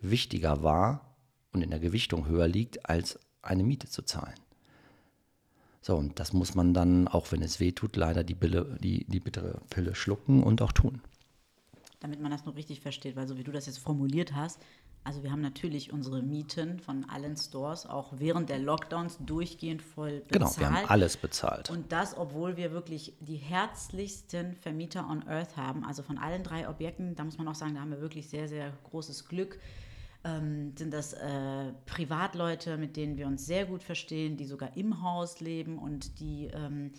[0.00, 1.16] wichtiger war
[1.52, 4.34] und in der Gewichtung höher liegt, als eine Miete zu zahlen.
[5.80, 9.04] So, und das muss man dann, auch wenn es weh tut, leider die, Pille, die,
[9.06, 11.00] die bittere Pille schlucken und auch tun.
[12.00, 14.60] Damit man das nur richtig versteht, weil so wie du das jetzt formuliert hast,
[15.04, 20.20] also wir haben natürlich unsere Mieten von allen Stores auch während der Lockdowns durchgehend voll
[20.20, 20.32] bezahlt.
[20.32, 21.70] Genau, wir haben alles bezahlt.
[21.70, 25.84] Und das, obwohl wir wirklich die herzlichsten Vermieter on Earth haben.
[25.84, 28.48] Also von allen drei Objekten, da muss man auch sagen, da haben wir wirklich sehr,
[28.48, 29.58] sehr großes Glück.
[30.24, 35.02] Ähm, sind das äh, Privatleute, mit denen wir uns sehr gut verstehen, die sogar im
[35.02, 36.92] Haus leben und die, ähm,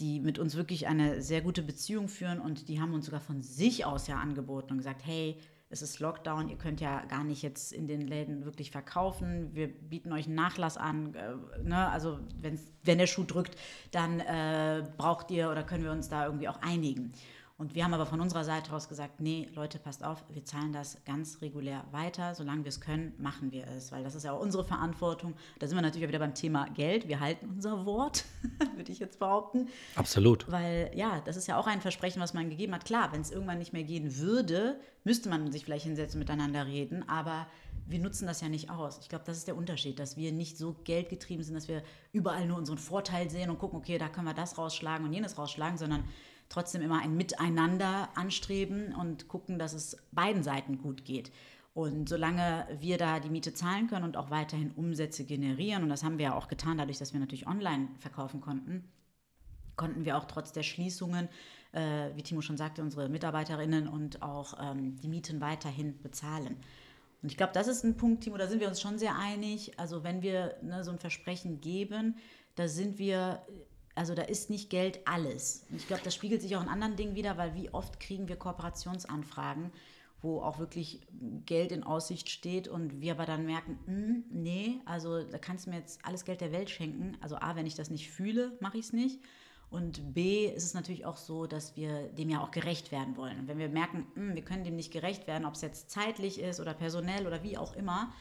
[0.00, 2.40] die mit uns wirklich eine sehr gute Beziehung führen.
[2.40, 5.38] Und die haben uns sogar von sich aus ja angeboten und gesagt, hey,
[5.70, 9.54] es ist Lockdown, ihr könnt ja gar nicht jetzt in den Läden wirklich verkaufen.
[9.54, 11.14] Wir bieten euch einen Nachlass an.
[11.14, 11.88] Äh, ne?
[11.90, 13.56] Also wenn der Schuh drückt,
[13.90, 17.12] dann äh, braucht ihr oder können wir uns da irgendwie auch einigen.
[17.58, 20.72] Und wir haben aber von unserer Seite aus gesagt, nee, Leute, passt auf, wir zahlen
[20.72, 22.36] das ganz regulär weiter.
[22.36, 23.90] Solange wir es können, machen wir es.
[23.90, 25.34] Weil das ist ja auch unsere Verantwortung.
[25.58, 27.08] Da sind wir natürlich auch wieder beim Thema Geld.
[27.08, 28.26] Wir halten unser Wort,
[28.76, 29.66] würde ich jetzt behaupten.
[29.96, 30.48] Absolut.
[30.48, 32.84] Weil ja, das ist ja auch ein Versprechen, was man gegeben hat.
[32.84, 36.64] Klar, wenn es irgendwann nicht mehr gehen würde, müsste man sich vielleicht hinsetzen und miteinander
[36.64, 37.48] reden, aber
[37.88, 38.98] wir nutzen das ja nicht aus.
[39.00, 42.46] Ich glaube, das ist der Unterschied, dass wir nicht so geldgetrieben sind, dass wir überall
[42.46, 45.78] nur unseren Vorteil sehen und gucken, okay, da können wir das rausschlagen und jenes rausschlagen,
[45.78, 46.04] sondern
[46.48, 51.30] trotzdem immer ein Miteinander anstreben und gucken, dass es beiden Seiten gut geht.
[51.74, 56.02] Und solange wir da die Miete zahlen können und auch weiterhin Umsätze generieren, und das
[56.02, 58.90] haben wir ja auch getan, dadurch, dass wir natürlich online verkaufen konnten,
[59.76, 61.28] konnten wir auch trotz der Schließungen,
[61.72, 66.56] äh, wie Timo schon sagte, unsere Mitarbeiterinnen und auch ähm, die Mieten weiterhin bezahlen.
[67.22, 69.78] Und ich glaube, das ist ein Punkt, Timo, da sind wir uns schon sehr einig.
[69.78, 72.16] Also wenn wir ne, so ein Versprechen geben,
[72.54, 73.42] da sind wir,
[73.98, 75.66] also da ist nicht Geld alles.
[75.70, 78.28] Und ich glaube, das spiegelt sich auch in anderen Dingen wieder, weil wie oft kriegen
[78.28, 79.72] wir Kooperationsanfragen,
[80.22, 81.00] wo auch wirklich
[81.46, 85.70] Geld in Aussicht steht und wir aber dann merken, hm, nee, also da kannst du
[85.70, 87.16] mir jetzt alles Geld der Welt schenken.
[87.20, 89.20] Also A, wenn ich das nicht fühle, mache ich es nicht.
[89.70, 93.40] Und B ist es natürlich auch so, dass wir dem ja auch gerecht werden wollen.
[93.40, 96.40] Und wenn wir merken, hm, wir können dem nicht gerecht werden, ob es jetzt zeitlich
[96.40, 98.12] ist oder personell oder wie auch immer,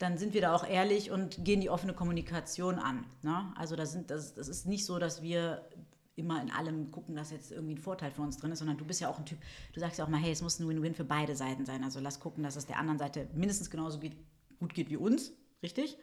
[0.00, 3.04] dann sind wir da auch ehrlich und gehen die offene Kommunikation an.
[3.22, 3.52] Ne?
[3.54, 5.68] Also das, sind, das, das ist nicht so, dass wir
[6.16, 8.86] immer in allem gucken, dass jetzt irgendwie ein Vorteil für uns drin ist, sondern du
[8.86, 9.38] bist ja auch ein Typ,
[9.74, 11.84] du sagst ja auch mal, hey, es muss ein Win-Win für beide Seiten sein.
[11.84, 14.16] Also lass gucken, dass es der anderen Seite mindestens genauso geht,
[14.58, 15.32] gut geht wie uns,
[15.62, 15.98] richtig?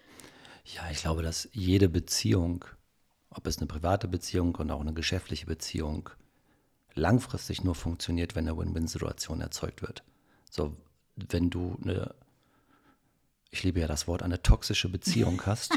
[0.64, 2.66] Ja, ich glaube, dass jede Beziehung,
[3.32, 6.12] ob es eine private Beziehung und auch eine geschäftliche Beziehung,
[6.94, 10.04] langfristig nur funktioniert, wenn eine Win-Win-Situation erzeugt wird.
[10.52, 10.78] So,
[11.16, 12.14] wenn du eine,
[13.52, 15.74] ich liebe ja das Wort, eine toxische Beziehung hast,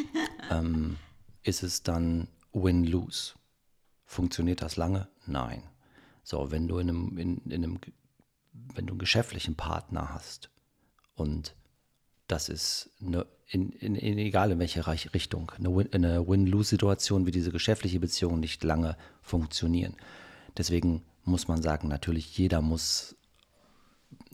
[0.50, 0.96] ähm,
[1.42, 3.34] ist es dann Win-Lose.
[4.04, 5.08] Funktioniert das lange?
[5.26, 5.62] Nein.
[6.22, 7.80] So, wenn du in einem, in, in einem,
[8.74, 10.50] wenn du einen geschäftlichen Partner hast
[11.14, 11.54] und
[12.26, 17.52] das ist eine, in, in, in, egal in welche Richtung, eine, eine Win-Lose-Situation wie diese
[17.52, 19.94] geschäftliche Beziehung nicht lange funktionieren.
[20.56, 23.16] Deswegen muss man sagen, natürlich jeder muss,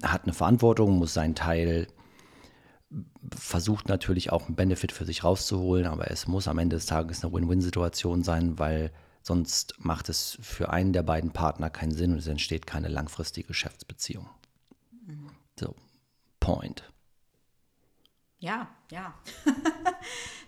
[0.02, 1.88] hat eine Verantwortung, muss seinen Teil
[3.34, 7.24] versucht natürlich auch einen Benefit für sich rauszuholen, aber es muss am Ende des Tages
[7.24, 12.18] eine Win-Win-Situation sein, weil sonst macht es für einen der beiden Partner keinen Sinn und
[12.18, 14.28] es entsteht keine langfristige Geschäftsbeziehung.
[15.58, 15.74] So,
[16.40, 16.84] Point.
[18.38, 19.14] Ja, ja.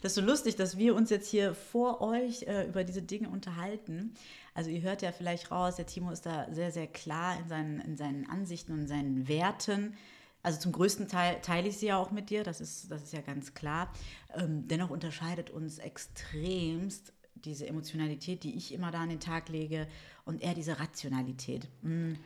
[0.03, 3.29] das ist so lustig, dass wir uns jetzt hier vor euch äh, über diese Dinge
[3.29, 4.15] unterhalten.
[4.53, 7.81] Also ihr hört ja vielleicht raus, der Timo ist da sehr, sehr klar in seinen,
[7.81, 9.97] in seinen Ansichten und seinen Werten.
[10.45, 13.15] Also zum größten Teil teile ich sie ja auch mit dir, das ist, das ist
[13.15, 13.91] ja ganz klar.
[14.35, 19.89] Ähm, dennoch unterscheidet uns extremst diese Emotionalität, die ich immer da an den Tag lege,
[20.27, 21.69] und eher diese Rationalität.
[21.81, 22.19] Mhm.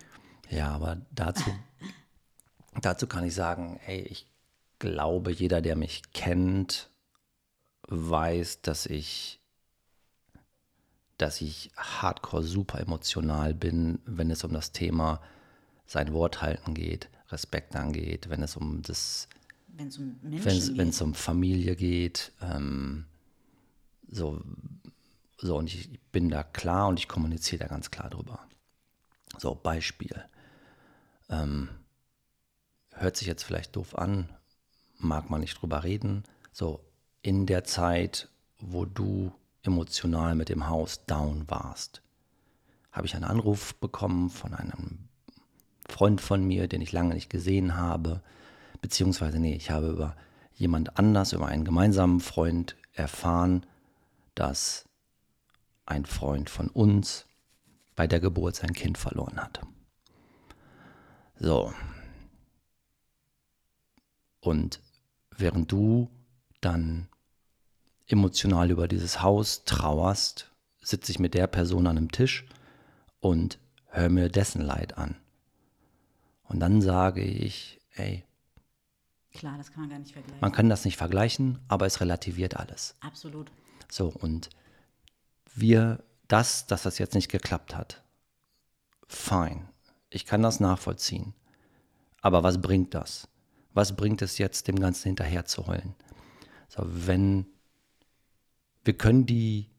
[0.50, 1.48] Ja, aber dazu,
[2.80, 4.26] dazu kann ich sagen, hey, ich
[4.80, 6.90] glaube, jeder, der mich kennt,
[7.86, 9.40] weiß, dass ich,
[11.18, 15.20] dass ich hardcore super emotional bin, wenn es um das Thema
[15.86, 19.28] sein Wort halten geht, Respekt angeht, wenn es um das,
[19.68, 23.06] wenn es um, wenn es um Familie geht, ähm,
[24.08, 24.42] so,
[25.36, 28.40] so und ich bin da klar und ich kommuniziere da ganz klar drüber.
[29.38, 30.24] So Beispiel.
[31.28, 31.68] Ähm,
[32.94, 34.28] hört sich jetzt vielleicht doof an,
[34.98, 36.24] mag man nicht drüber reden.
[36.52, 36.84] So,
[37.22, 42.02] in der Zeit, wo du emotional mit dem Haus down warst,
[42.90, 45.07] habe ich einen Anruf bekommen von einem
[45.88, 48.22] Freund von mir, den ich lange nicht gesehen habe.
[48.80, 50.16] Beziehungsweise, nee, ich habe über
[50.54, 53.64] jemand anders, über einen gemeinsamen Freund erfahren,
[54.34, 54.88] dass
[55.86, 57.26] ein Freund von uns
[57.96, 59.60] bei der Geburt sein Kind verloren hat.
[61.38, 61.72] So.
[64.40, 64.80] Und
[65.36, 66.10] während du
[66.60, 67.08] dann
[68.06, 72.46] emotional über dieses Haus trauerst, sitze ich mit der Person an einem Tisch
[73.20, 75.16] und höre mir dessen Leid an.
[76.48, 78.24] Und dann sage ich, ey.
[79.32, 80.40] Klar, das kann man gar nicht vergleichen.
[80.40, 82.96] Man kann das nicht vergleichen, aber es relativiert alles.
[83.00, 83.50] Absolut.
[83.90, 84.50] So, und
[85.54, 88.02] wir, das, dass das jetzt nicht geklappt hat,
[89.06, 89.68] fein.
[90.10, 91.34] Ich kann das nachvollziehen.
[92.20, 93.28] Aber was bringt das?
[93.78, 95.94] was bringt es jetzt, dem Ganzen hinterher zu heulen?
[96.68, 97.46] So, wenn
[98.82, 99.70] wir können die,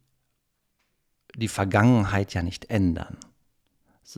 [1.36, 3.18] die Vergangenheit ja nicht ändern.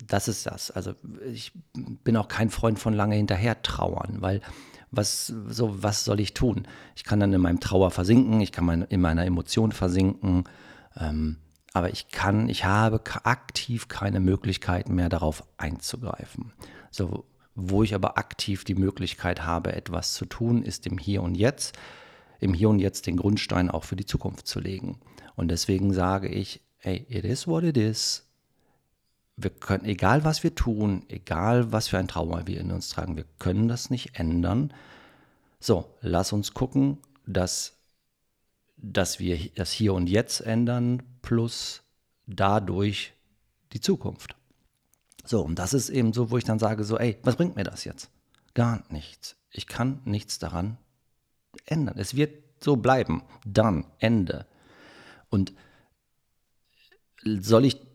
[0.08, 0.72] Das ist das.
[0.72, 0.94] Also
[1.32, 4.42] ich bin auch kein Freund von lange hinterher trauern, weil
[4.92, 6.68] was, so, was soll ich tun?
[6.96, 10.44] Ich kann dann in meinem Trauer versinken, ich kann in meiner Emotion versinken,
[10.98, 11.38] ähm,
[11.74, 16.52] aber ich kann, ich habe aktiv keine Möglichkeiten mehr darauf einzugreifen.
[16.92, 17.26] So,
[17.56, 21.78] wo ich aber aktiv die Möglichkeit habe, etwas zu tun, ist im Hier und Jetzt,
[22.40, 25.00] im Hier und Jetzt den Grundstein auch für die Zukunft zu legen.
[25.36, 28.28] Und deswegen sage ich, hey, it is what it is.
[29.42, 33.16] Wir können, egal was wir tun, egal was für ein Trauma wir in uns tragen,
[33.16, 34.74] wir können das nicht ändern.
[35.60, 37.78] So, lass uns gucken, dass,
[38.78, 41.82] dass wir das Hier und Jetzt ändern, plus
[42.28, 43.14] dadurch
[43.74, 44.36] die Zukunft.
[45.26, 47.64] So, und das ist eben so, wo ich dann sage, so, ey, was bringt mir
[47.64, 48.10] das jetzt?
[48.54, 49.36] Gar nichts.
[49.52, 50.78] Ich kann nichts daran
[51.66, 51.98] ändern.
[51.98, 53.24] Es wird so bleiben.
[53.46, 54.46] Dann, Ende.
[55.30, 55.54] Und
[57.24, 57.91] soll ich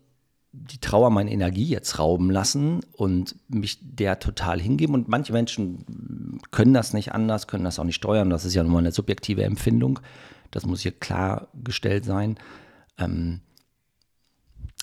[0.52, 4.94] die Trauer meine Energie jetzt rauben lassen und mich der total hingeben?
[4.94, 8.30] Und manche Menschen können das nicht anders, können das auch nicht steuern.
[8.30, 10.00] Das ist ja nun mal eine subjektive Empfindung.
[10.50, 12.38] Das muss hier klargestellt sein.
[12.98, 13.40] Ähm,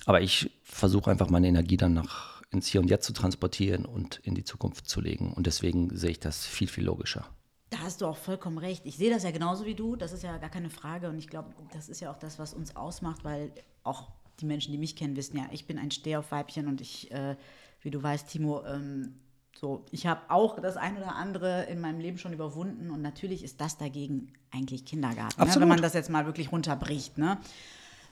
[0.05, 4.19] aber ich versuche einfach meine Energie dann nach ins Hier und Jetzt zu transportieren und
[4.19, 5.33] in die Zukunft zu legen.
[5.33, 7.25] Und deswegen sehe ich das viel, viel logischer.
[7.69, 8.85] Da hast du auch vollkommen recht.
[8.85, 9.95] Ich sehe das ja genauso wie du.
[9.95, 11.09] Das ist ja gar keine Frage.
[11.09, 13.51] Und ich glaube, das ist ja auch das, was uns ausmacht, weil
[13.83, 17.35] auch die Menschen, die mich kennen, wissen ja, ich bin ein Stehaufweibchen und ich, äh,
[17.81, 19.15] wie du weißt, Timo, ähm,
[19.59, 23.43] so, ich habe auch das ein oder andere in meinem Leben schon überwunden und natürlich
[23.43, 25.55] ist das dagegen eigentlich Kindergarten, ne?
[25.55, 27.17] wenn man das jetzt mal wirklich runterbricht.
[27.17, 27.37] Ne?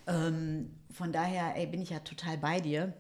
[0.07, 2.93] Ähm, von daher ey, bin ich ja total bei dir.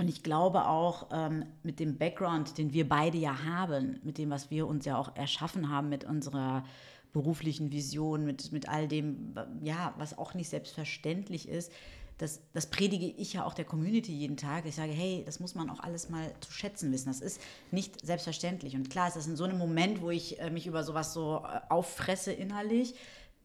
[0.00, 4.28] Und ich glaube auch ähm, mit dem Background, den wir beide ja haben, mit dem,
[4.30, 6.64] was wir uns ja auch erschaffen haben, mit unserer
[7.12, 11.70] beruflichen Vision, mit, mit all dem, ja, was auch nicht selbstverständlich ist,
[12.18, 14.66] das, das predige ich ja auch der Community jeden Tag.
[14.66, 17.08] Ich sage, hey, das muss man auch alles mal zu schätzen wissen.
[17.08, 17.40] Das ist
[17.70, 18.76] nicht selbstverständlich.
[18.76, 21.44] Und klar ist das in so einem Moment, wo ich äh, mich über sowas so
[21.44, 22.94] äh, auffresse innerlich,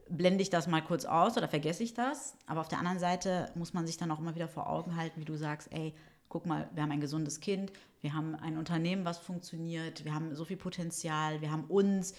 [0.10, 2.36] blende ich das mal kurz aus oder vergesse ich das.
[2.46, 5.20] Aber auf der anderen Seite muss man sich dann auch immer wieder vor Augen halten,
[5.20, 5.94] wie du sagst, ey,
[6.28, 10.36] guck mal, wir haben ein gesundes Kind, wir haben ein Unternehmen, was funktioniert, wir haben
[10.36, 12.14] so viel Potenzial, wir haben uns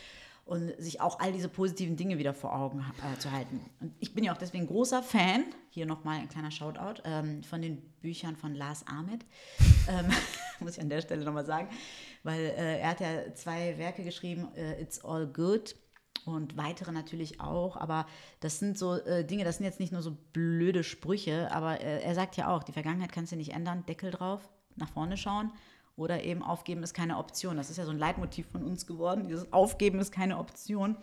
[0.45, 3.61] und sich auch all diese positiven Dinge wieder vor Augen äh, zu halten.
[3.81, 7.63] Und ich bin ja auch deswegen großer Fan, hier nochmal ein kleiner Shoutout, ähm, von
[7.63, 9.25] den Büchern von Lars Ahmed,
[9.89, 10.07] ähm,
[10.61, 11.69] muss ich an der Stelle nochmal sagen,
[12.23, 15.77] weil äh, er hat ja zwei Werke geschrieben, äh, It's All Good
[16.25, 18.07] und weitere natürlich auch, aber
[18.41, 22.03] das sind so äh, Dinge, das sind jetzt nicht nur so blöde Sprüche, aber äh,
[22.03, 25.53] er sagt ja auch, die Vergangenheit kannst du nicht ändern, Deckel drauf, nach vorne schauen
[26.01, 27.57] oder eben aufgeben ist keine Option.
[27.57, 30.97] Das ist ja so ein Leitmotiv von uns geworden, dieses Aufgeben ist keine Option.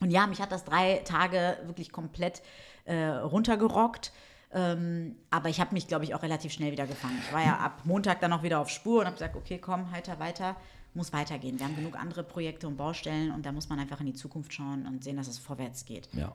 [0.00, 2.42] Und ja, mich hat das drei Tage wirklich komplett
[2.84, 4.12] äh, runtergerockt.
[4.52, 7.18] Ähm, aber ich habe mich, glaube ich, auch relativ schnell wieder gefangen.
[7.26, 9.90] Ich war ja ab Montag dann auch wieder auf Spur und habe gesagt, okay, komm,
[9.90, 10.56] heiter weiter
[10.94, 11.58] muss weitergehen.
[11.58, 14.52] Wir haben genug andere Projekte und Baustellen und da muss man einfach in die Zukunft
[14.52, 16.08] schauen und sehen, dass es vorwärts geht.
[16.12, 16.34] Ja.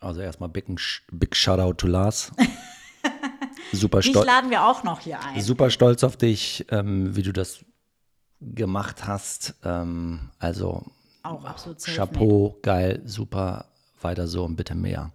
[0.00, 0.66] Also erstmal big,
[1.12, 2.32] big Shoutout to Lars.
[3.72, 4.26] super stolz.
[4.26, 5.40] laden wir auch noch hier ein.
[5.40, 7.64] Super stolz auf dich, ähm, wie du das
[8.40, 9.54] gemacht hast.
[9.64, 10.84] Ähm, also
[11.22, 13.66] auch absolut Chapeau, geil, super,
[14.00, 15.12] weiter so und bitte mehr.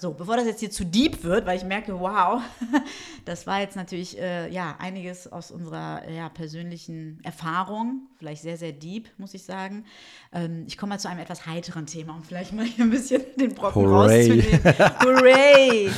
[0.00, 2.40] So, bevor das jetzt hier zu deep wird, weil ich merke, wow,
[3.26, 8.72] das war jetzt natürlich äh, ja einiges aus unserer ja, persönlichen Erfahrung, vielleicht sehr, sehr
[8.72, 9.84] deep, muss ich sagen.
[10.32, 13.20] Ähm, ich komme mal zu einem etwas heiteren Thema, um vielleicht mal hier ein bisschen
[13.36, 14.30] den Brocken Hooray.
[14.30, 14.78] rauszunehmen.
[15.04, 15.90] Hooray!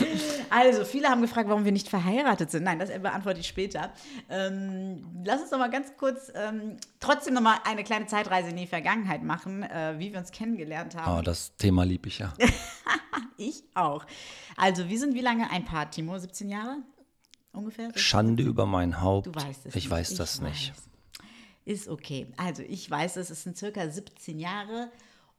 [0.50, 2.64] Also, viele haben gefragt, warum wir nicht verheiratet sind.
[2.64, 3.92] Nein, das beantworte ich später.
[4.28, 8.56] Ähm, lass uns doch mal ganz kurz ähm, trotzdem noch mal eine kleine Zeitreise in
[8.56, 11.20] die Vergangenheit machen, äh, wie wir uns kennengelernt haben.
[11.20, 12.32] Oh, das Thema liebe ich ja.
[13.36, 13.91] ich auch.
[14.56, 16.18] Also, wir sind wie lange ein Paar, Timo?
[16.18, 16.76] 17 Jahre
[17.52, 17.90] ungefähr?
[17.96, 19.26] Schande über mein Haupt.
[19.26, 19.90] Du weißt es Ich nicht.
[19.90, 20.70] weiß das ich nicht.
[20.70, 20.82] Weiß.
[21.64, 22.26] Ist okay.
[22.36, 24.90] Also, ich weiß es, es sind circa 17 Jahre.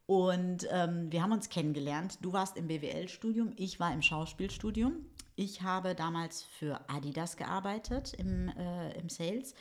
[0.06, 2.18] Und ähm, wir haben uns kennengelernt.
[2.22, 4.93] Du warst im BWL-Studium, ich war im Schauspielstudium.
[5.36, 9.56] Ich habe damals für Adidas gearbeitet im, äh, im Sales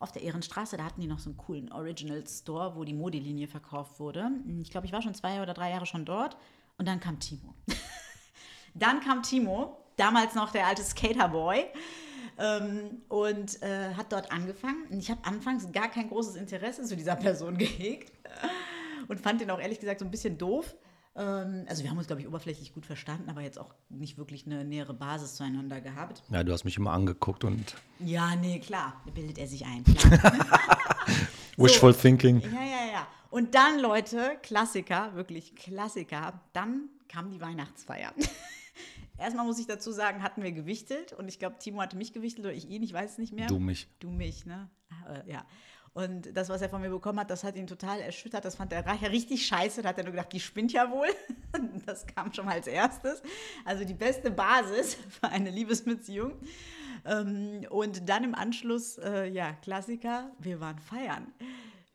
[0.00, 0.76] auf der Ehrenstraße.
[0.76, 4.30] Da hatten die noch so einen coolen Original Store, wo die Modelinie verkauft wurde.
[4.60, 6.36] Ich glaube, ich war schon zwei oder drei Jahre schon dort.
[6.76, 7.54] Und dann kam Timo.
[8.74, 11.64] dann kam Timo, damals noch der alte Skaterboy.
[12.36, 14.88] Ähm, und äh, hat dort angefangen.
[14.90, 18.12] Und ich habe anfangs gar kein großes Interesse zu dieser Person gehegt
[19.08, 20.74] und fand den auch ehrlich gesagt so ein bisschen doof.
[21.16, 24.46] Ähm, also wir haben uns, glaube ich, oberflächlich gut verstanden, aber jetzt auch nicht wirklich
[24.46, 26.22] eine nähere Basis zueinander gehabt.
[26.30, 27.74] Ja, du hast mich immer angeguckt und.
[28.00, 29.84] Ja, nee, klar, bildet er sich ein.
[31.56, 32.00] Wishful so.
[32.00, 32.40] thinking.
[32.40, 33.06] Ja, ja, ja.
[33.30, 38.12] Und dann, Leute, Klassiker, wirklich Klassiker, dann kam die Weihnachtsfeier.
[39.18, 42.46] Erstmal muss ich dazu sagen, hatten wir gewichtelt und ich glaube, Timo hatte mich gewichtelt
[42.46, 43.46] oder ich ihn, ich weiß es nicht mehr.
[43.46, 43.88] Du mich.
[44.00, 44.68] Du mich, ne?
[44.90, 45.46] Ah, äh, ja.
[45.94, 48.44] Und das, was er von mir bekommen hat, das hat ihn total erschüttert.
[48.44, 49.80] Das fand er richtig scheiße.
[49.80, 51.08] Da hat er nur gedacht, die spinnt ja wohl.
[51.86, 53.22] Das kam schon mal als erstes.
[53.64, 56.32] Also die beste Basis für eine Liebesbeziehung.
[57.04, 61.32] Ähm, und dann im Anschluss, äh, ja, Klassiker, wir waren feiern.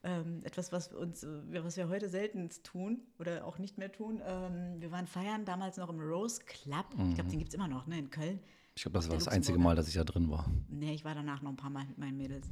[0.02, 4.22] Ähm, etwas, was, uns, was wir heute selten tun oder auch nicht mehr tun.
[4.26, 6.86] Ähm, wir waren feiern damals noch im Rose Club.
[6.96, 7.10] Mhm.
[7.10, 8.40] Ich glaube, den gibt es immer noch, ne, in Köln.
[8.76, 10.50] Ich glaube, das war das einzige Mal, dass ich da drin war.
[10.70, 12.50] Nee, ich war danach noch ein paar Mal mit meinen Mädels.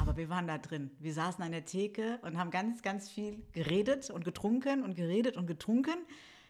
[0.00, 0.92] Aber wir waren da drin.
[1.00, 5.36] Wir saßen an der Theke und haben ganz, ganz viel geredet und getrunken und geredet
[5.36, 5.98] und getrunken.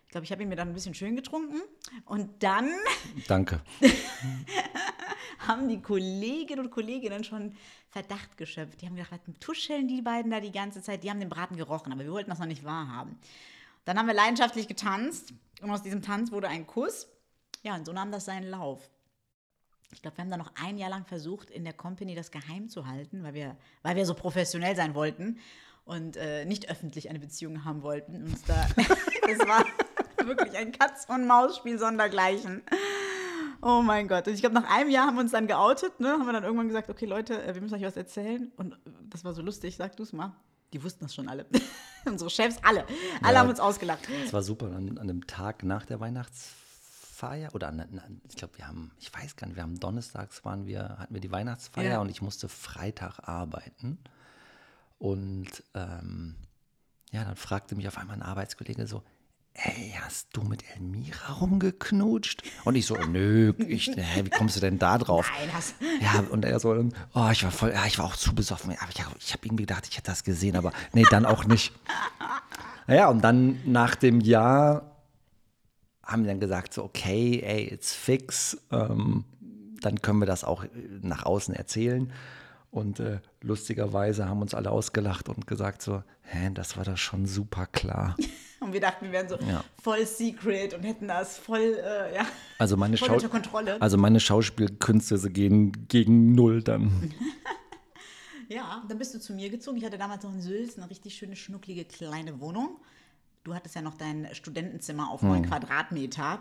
[0.07, 1.61] Ich glaube, ich habe ihn mir dann ein bisschen schön getrunken.
[2.05, 2.71] Und dann.
[3.29, 3.61] Danke.
[5.39, 7.55] haben die Kolleginnen und Kolleginnen schon
[7.91, 8.81] Verdacht geschöpft.
[8.81, 11.03] Die haben gedacht, was tuscheln die beiden da die ganze Zeit?
[11.05, 13.19] Die haben den Braten gerochen, aber wir wollten das noch nicht wahrhaben.
[13.85, 17.09] Dann haben wir leidenschaftlich getanzt und aus diesem Tanz wurde ein Kuss.
[17.63, 18.91] Ja, und so nahm das seinen Lauf
[19.93, 22.69] ich glaube, wir haben da noch ein Jahr lang versucht, in der Company das geheim
[22.69, 25.39] zu halten, weil wir, weil wir so professionell sein wollten
[25.85, 28.23] und äh, nicht öffentlich eine Beziehung haben wollten.
[28.25, 29.65] Uns da, das war
[30.27, 32.63] wirklich ein Katz-und-Maus-Spiel sondergleichen.
[33.63, 34.27] Oh mein Gott.
[34.27, 36.11] Und ich glaube, nach einem Jahr haben wir uns dann geoutet, ne?
[36.11, 38.53] haben wir dann irgendwann gesagt, okay Leute, äh, wir müssen euch was erzählen.
[38.57, 38.77] Und äh,
[39.11, 40.37] das war so lustig, sag du es mal.
[40.73, 41.47] Die wussten das schon alle.
[42.05, 42.85] Unsere Chefs, alle.
[43.23, 44.09] Alle ja, haben uns ausgelacht.
[44.25, 44.67] Es war super.
[44.67, 47.73] An, an dem Tag nach der Weihnachtsfeier oder
[48.29, 51.21] ich glaube, wir haben, ich weiß gar nicht, wir haben donnerstags waren wir, hatten wir
[51.21, 52.01] die Weihnachtsfeier ja.
[52.01, 53.99] und ich musste Freitag arbeiten.
[54.99, 56.37] Und ähm,
[57.11, 59.03] ja, dann fragte mich auf einmal ein Arbeitskollege so,
[59.57, 62.43] ey, hast du mit Elmira rumgeknutscht?
[62.65, 65.31] Und ich so, nö, ich, hä, wie kommst du denn da drauf?
[65.39, 66.71] Nein, das ja, und er so,
[67.15, 68.75] oh, ich war voll, ja, ich war auch zu besoffen.
[68.79, 71.73] Aber ich, ich habe irgendwie gedacht, ich hätte das gesehen, aber nee, dann auch nicht.
[72.87, 74.97] Naja, und dann nach dem Jahr
[76.03, 78.59] haben dann gesagt, so, okay, ey, it's fix.
[78.71, 79.25] Ähm,
[79.81, 80.65] dann können wir das auch
[81.03, 82.13] nach außen erzählen.
[82.71, 87.27] Und äh, lustigerweise haben uns alle ausgelacht und gesagt so, hä, das war doch schon
[87.27, 88.17] super klar.
[88.77, 89.65] Wir dachten, wir wären so Ja.
[89.83, 92.27] voll secret und hätten das voll, äh, ja,
[92.59, 93.81] Also meine, voll Schau unter Kontrolle.
[93.81, 97.13] also meine Schauspielkünste sie gehen gegen null dann.
[98.49, 99.77] Ja, dann bist du zu mir gezogen.
[99.79, 102.77] Ich hatte damals noch in Sülz eine richtig schöne, schnucklige kleine Wohnung.
[103.47, 106.41] Du hattest ja noch dein Studentenzimmer auf neun Quadratmeter.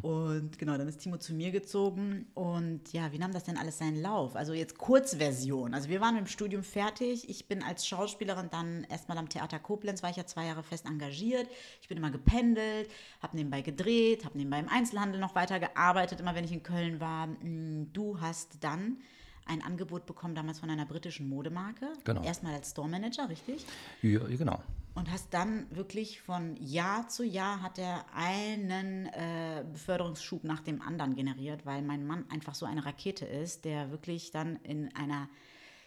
[0.00, 2.26] Und genau, dann ist Timo zu mir gezogen.
[2.32, 4.34] Und ja, wie nahm das denn alles seinen Lauf?
[4.36, 5.74] Also jetzt Kurzversion.
[5.74, 7.28] Also wir waren mit dem Studium fertig.
[7.28, 10.86] Ich bin als Schauspielerin dann erstmal am Theater Koblenz, war ich ja zwei Jahre fest
[10.86, 11.46] engagiert.
[11.82, 12.88] Ich bin immer gependelt,
[13.20, 17.00] habe nebenbei gedreht, habe nebenbei im Einzelhandel noch weiter gearbeitet, immer wenn ich in Köln
[17.00, 17.26] war.
[17.26, 18.96] Mm, Du hast dann
[19.44, 21.92] ein Angebot bekommen, damals von einer britischen Modemarke.
[22.04, 22.22] Genau.
[22.22, 23.66] Erstmal als Store Manager, richtig?
[24.00, 24.62] Ja, genau.
[24.96, 30.80] Und hast dann wirklich von Jahr zu Jahr hat er einen äh, Beförderungsschub nach dem
[30.80, 35.28] anderen generiert, weil mein Mann einfach so eine Rakete ist, der wirklich dann in einer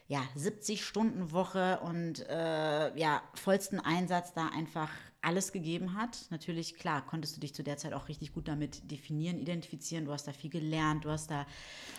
[0.10, 4.89] ja, 70-Stunden-Woche und äh, ja, vollsten Einsatz da einfach
[5.22, 6.26] alles gegeben hat.
[6.32, 10.05] Natürlich, klar, konntest du dich zu der Zeit auch richtig gut damit definieren, identifizieren.
[10.05, 11.45] Du hast da viel gelernt, du hast da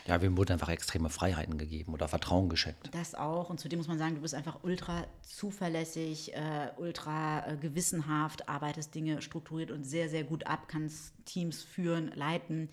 [0.07, 2.93] Ja, wir wurden einfach extreme Freiheiten gegeben oder Vertrauen geschenkt.
[2.93, 3.49] das auch.
[3.49, 8.93] Und zudem muss man sagen, du bist einfach ultra zuverlässig, äh, ultra äh, gewissenhaft, arbeitest
[8.93, 12.71] Dinge strukturiert und sehr, sehr gut ab, kannst Teams führen, leiten.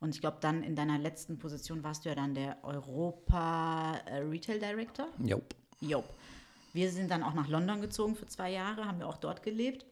[0.00, 4.18] Und ich glaube, dann in deiner letzten Position warst du ja dann der Europa äh,
[4.18, 5.08] Retail Director.
[5.18, 5.42] Jo.
[5.80, 6.04] Job.
[6.72, 9.84] Wir sind dann auch nach London gezogen für zwei Jahre, haben wir auch dort gelebt,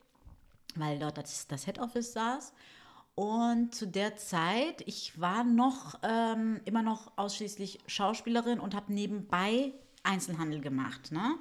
[0.75, 2.53] weil dort das, das Head Office saß.
[3.15, 9.73] Und zu der Zeit, ich war noch ähm, immer noch ausschließlich Schauspielerin und habe nebenbei
[10.03, 11.13] Einzelhandel gemacht.
[11.13, 11.35] Ne?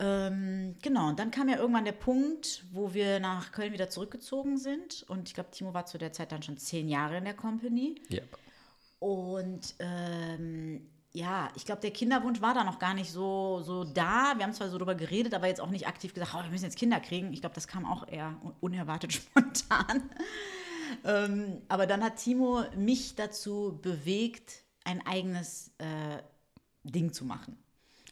[0.00, 4.56] Ähm, genau, und dann kam ja irgendwann der Punkt, wo wir nach Köln wieder zurückgezogen
[4.56, 5.04] sind.
[5.08, 8.00] Und ich glaube, Timo war zu der Zeit dann schon zehn Jahre in der Company.
[8.08, 8.22] Ja.
[9.00, 14.34] Und ähm, ja, ich glaube, der Kinderwunsch war da noch gar nicht so, so da.
[14.36, 16.64] Wir haben zwar so drüber geredet, aber jetzt auch nicht aktiv gesagt, oh, wir müssen
[16.64, 17.32] jetzt Kinder kriegen.
[17.32, 20.08] Ich glaube, das kam auch eher un- unerwartet spontan.
[21.04, 26.22] ähm, aber dann hat Timo mich dazu bewegt, ein eigenes äh,
[26.84, 27.58] Ding zu machen.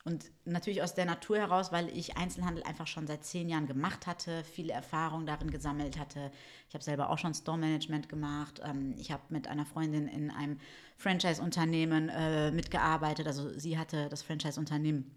[0.07, 4.07] Und natürlich aus der Natur heraus, weil ich Einzelhandel einfach schon seit zehn Jahren gemacht
[4.07, 6.31] hatte, viele Erfahrung darin gesammelt hatte.
[6.69, 8.61] Ich habe selber auch schon Store-Management gemacht.
[8.65, 10.61] Ähm, ich habe mit einer Freundin in einem
[10.97, 13.27] Franchise-Unternehmen äh, mitgearbeitet.
[13.27, 15.11] Also sie hatte das Franchise-Unternehmen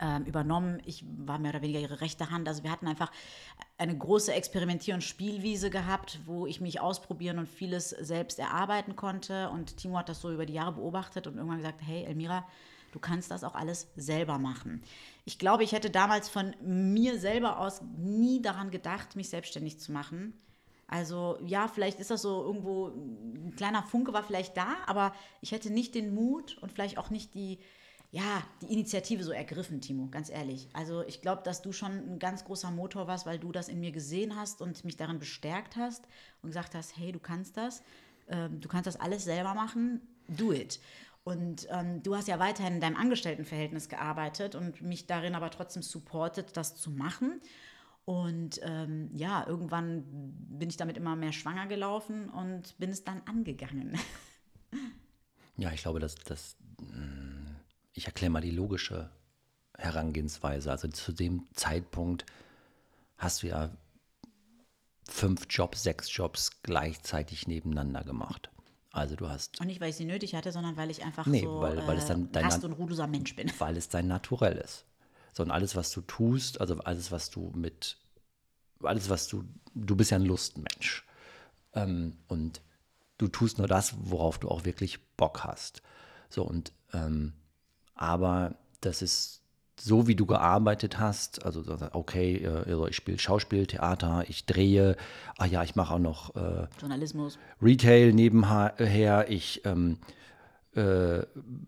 [0.00, 0.82] ähm, übernommen.
[0.84, 2.48] Ich war mehr oder weniger ihre rechte Hand.
[2.48, 3.12] Also wir hatten einfach
[3.78, 9.50] eine große Experimentier- und Spielwiese gehabt, wo ich mich ausprobieren und vieles selbst erarbeiten konnte.
[9.50, 12.44] Und Timo hat das so über die Jahre beobachtet und irgendwann gesagt, hey Elmira,
[12.92, 14.82] du kannst das auch alles selber machen.
[15.24, 19.92] Ich glaube, ich hätte damals von mir selber aus nie daran gedacht, mich selbstständig zu
[19.92, 20.34] machen.
[20.90, 25.52] Also ja, vielleicht ist das so irgendwo, ein kleiner Funke war vielleicht da, aber ich
[25.52, 27.60] hätte nicht den Mut und vielleicht auch nicht die,
[28.10, 30.68] ja, die Initiative so ergriffen, Timo, ganz ehrlich.
[30.72, 33.78] Also ich glaube, dass du schon ein ganz großer Motor warst, weil du das in
[33.78, 36.08] mir gesehen hast und mich darin bestärkt hast
[36.42, 37.84] und gesagt hast, hey, du kannst das,
[38.28, 40.80] ähm, du kannst das alles selber machen, do it.
[41.22, 45.82] Und ähm, du hast ja weiterhin in deinem Angestelltenverhältnis gearbeitet und mich darin aber trotzdem
[45.82, 47.40] supportet, das zu machen.
[48.04, 50.04] Und ähm, ja, irgendwann
[50.58, 53.98] bin ich damit immer mehr schwanger gelaufen und bin es dann angegangen.
[55.56, 56.56] Ja, ich glaube, dass das.
[56.80, 57.54] mm,
[57.92, 59.10] Ich erkläre mal die logische
[59.76, 60.70] Herangehensweise.
[60.70, 62.24] Also zu dem Zeitpunkt
[63.18, 63.70] hast du ja
[65.08, 68.50] fünf Jobs, sechs Jobs gleichzeitig nebeneinander gemacht.
[68.92, 71.42] Also du hast, Und nicht, weil ich sie nötig hatte, sondern weil ich einfach Nee,
[71.42, 73.50] so weil- weil es dann äh, dein und ruhloser Mensch bin.
[73.58, 74.84] weil es dein Naturell ist.
[75.32, 77.98] Sondern alles, was du tust, also alles, was du mit,
[78.82, 81.06] alles, was du, du bist ja ein Lustmensch.
[81.72, 82.60] Ähm, und
[83.18, 85.82] du tust nur das, worauf du auch wirklich Bock hast.
[86.28, 87.34] So und, ähm,
[87.94, 89.39] aber das ist
[89.80, 94.44] so, wie du gearbeitet hast, also so, okay, äh, also ich spiele Schauspiel, Theater, ich
[94.44, 94.96] drehe,
[95.38, 97.38] ah ja, ich mache auch noch äh, Journalismus.
[97.62, 99.26] Retail nebenher.
[99.28, 99.98] Ich ähm,
[100.74, 101.20] äh,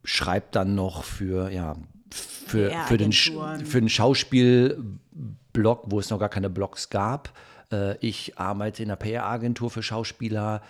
[0.05, 1.77] schreibe dann noch für, ja,
[2.11, 7.33] für, für, den, für den Schauspielblog, wo es noch gar keine Blogs gab.
[7.73, 10.63] Äh, ich arbeite in einer PR-Agentur für Schauspieler.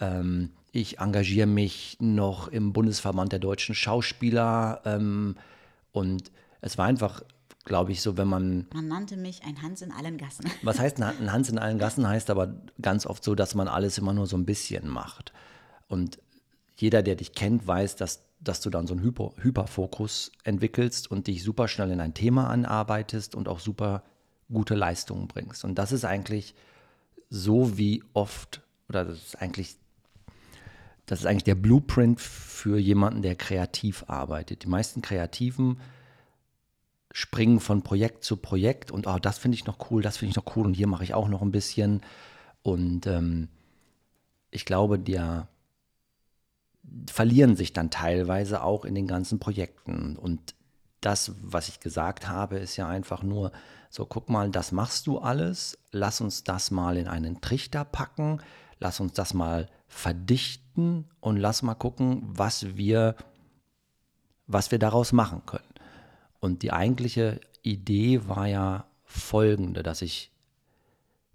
[0.00, 4.82] Ähm, ich engagiere mich noch im Bundesverband der deutschen Schauspieler.
[4.84, 5.36] Ähm,
[5.92, 6.30] und
[6.60, 7.22] es war einfach,
[7.64, 10.46] glaube ich, so, wenn man Man nannte mich ein Hans in allen Gassen.
[10.62, 12.08] was heißt ein Hans in allen Gassen?
[12.08, 15.32] Heißt aber ganz oft so, dass man alles immer nur so ein bisschen macht.
[15.86, 16.18] Und
[16.76, 21.26] jeder, der dich kennt, weiß, dass, dass du dann so einen Hyper, Hyperfokus entwickelst und
[21.26, 24.02] dich super schnell in ein Thema anarbeitest und auch super
[24.50, 25.64] gute Leistungen bringst.
[25.64, 26.54] Und das ist eigentlich
[27.30, 29.76] so wie oft, oder das ist eigentlich,
[31.06, 34.64] das ist eigentlich der Blueprint für jemanden, der kreativ arbeitet.
[34.64, 35.80] Die meisten Kreativen
[37.12, 40.36] springen von Projekt zu Projekt und oh, das finde ich noch cool, das finde ich
[40.36, 42.02] noch cool und hier mache ich auch noch ein bisschen.
[42.62, 43.48] Und ähm,
[44.50, 45.48] ich glaube, der
[47.10, 50.16] verlieren sich dann teilweise auch in den ganzen Projekten.
[50.16, 50.54] Und
[51.00, 53.52] das, was ich gesagt habe, ist ja einfach nur
[53.90, 58.40] so, guck mal, das machst du alles, lass uns das mal in einen Trichter packen,
[58.78, 63.16] lass uns das mal verdichten und lass mal gucken, was wir,
[64.46, 65.67] was wir daraus machen können.
[66.40, 70.30] Und die eigentliche Idee war ja folgende, dass ich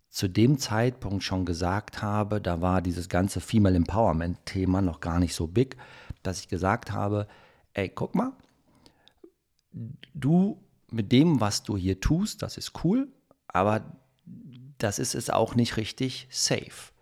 [0.10, 5.34] zu dem Zeitpunkt schon gesagt habe, da war dieses ganze Female Empowerment-Thema noch gar nicht
[5.34, 5.76] so big,
[6.22, 7.28] dass ich gesagt habe,
[7.74, 8.34] ey, guck mal,
[10.14, 13.08] du mit dem, was du hier tust, das ist cool,
[13.47, 13.97] aber
[14.78, 16.93] das ist es auch nicht richtig safe.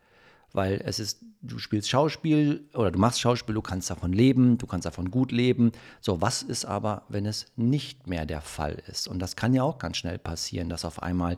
[0.53, 4.67] Weil es ist, du spielst Schauspiel oder du machst Schauspiel, du kannst davon leben, du
[4.67, 5.71] kannst davon gut leben.
[6.01, 9.07] So, was ist aber, wenn es nicht mehr der Fall ist?
[9.07, 11.37] Und das kann ja auch ganz schnell passieren, dass auf einmal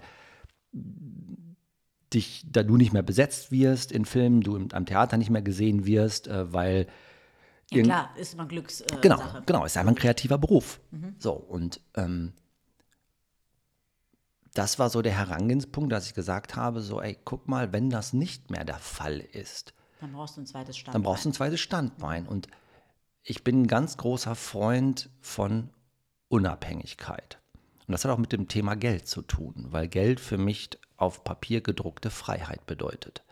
[2.14, 5.86] dich, da du nicht mehr besetzt wirst in Filmen, du am Theater nicht mehr gesehen
[5.86, 6.88] wirst, äh, weil
[7.72, 8.82] ja, klar, ist immer Glücks.
[8.82, 9.43] Äh, genau, Sache.
[9.45, 10.80] genau, ist einfach ein kreativer Beruf.
[10.91, 11.16] Mhm.
[11.18, 12.34] So, und ähm,
[14.54, 18.14] das war so der Herangehenspunkt, dass ich gesagt habe: so, ey, guck mal, wenn das
[18.14, 19.74] nicht mehr der Fall ist,
[20.04, 20.93] dann brauchst du ein zweites Standbein.
[20.93, 22.28] Dann brauchst du ein zweites Standbein.
[22.28, 22.47] Und
[23.24, 25.70] ich bin ein ganz großer Freund von
[26.28, 27.39] Unabhängigkeit.
[27.88, 31.24] Und das hat auch mit dem Thema Geld zu tun, weil Geld für mich auf
[31.24, 33.24] Papier gedruckte Freiheit bedeutet.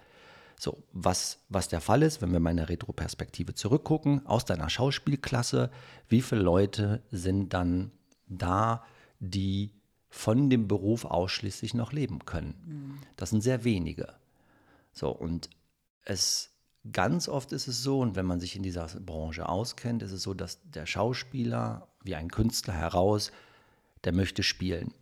[0.58, 4.70] So, was, was der Fall ist, wenn wir mal in der Retroperspektive zurückgucken, aus deiner
[4.70, 5.72] Schauspielklasse,
[6.08, 7.92] wie viele Leute sind dann
[8.28, 8.86] da,
[9.20, 9.74] die
[10.12, 12.54] von dem Beruf ausschließlich noch leben können?
[12.68, 13.00] Mhm.
[13.16, 14.14] Das sind sehr wenige.
[14.94, 15.50] So, und
[16.04, 16.52] es
[16.92, 20.22] ganz oft ist es so, und wenn man sich in dieser Branche auskennt, ist es
[20.22, 23.32] so, dass der Schauspieler wie ein Künstler heraus,
[24.04, 24.94] der möchte spielen.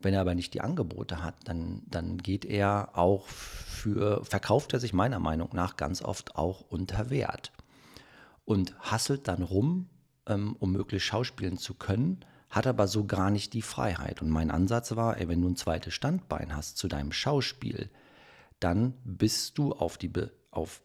[0.00, 4.80] Wenn er aber nicht die Angebote hat, dann, dann geht er auch für, verkauft er
[4.80, 7.52] sich meiner Meinung nach ganz oft auch unter Wert
[8.44, 9.88] und hasselt dann rum,
[10.26, 12.24] ähm, um möglichst schauspielen zu können,
[12.54, 14.22] hat aber so gar nicht die Freiheit.
[14.22, 17.90] Und mein Ansatz war, ey, wenn du ein zweites Standbein hast zu deinem Schauspiel,
[18.60, 20.80] dann bist du auf die, Be auf,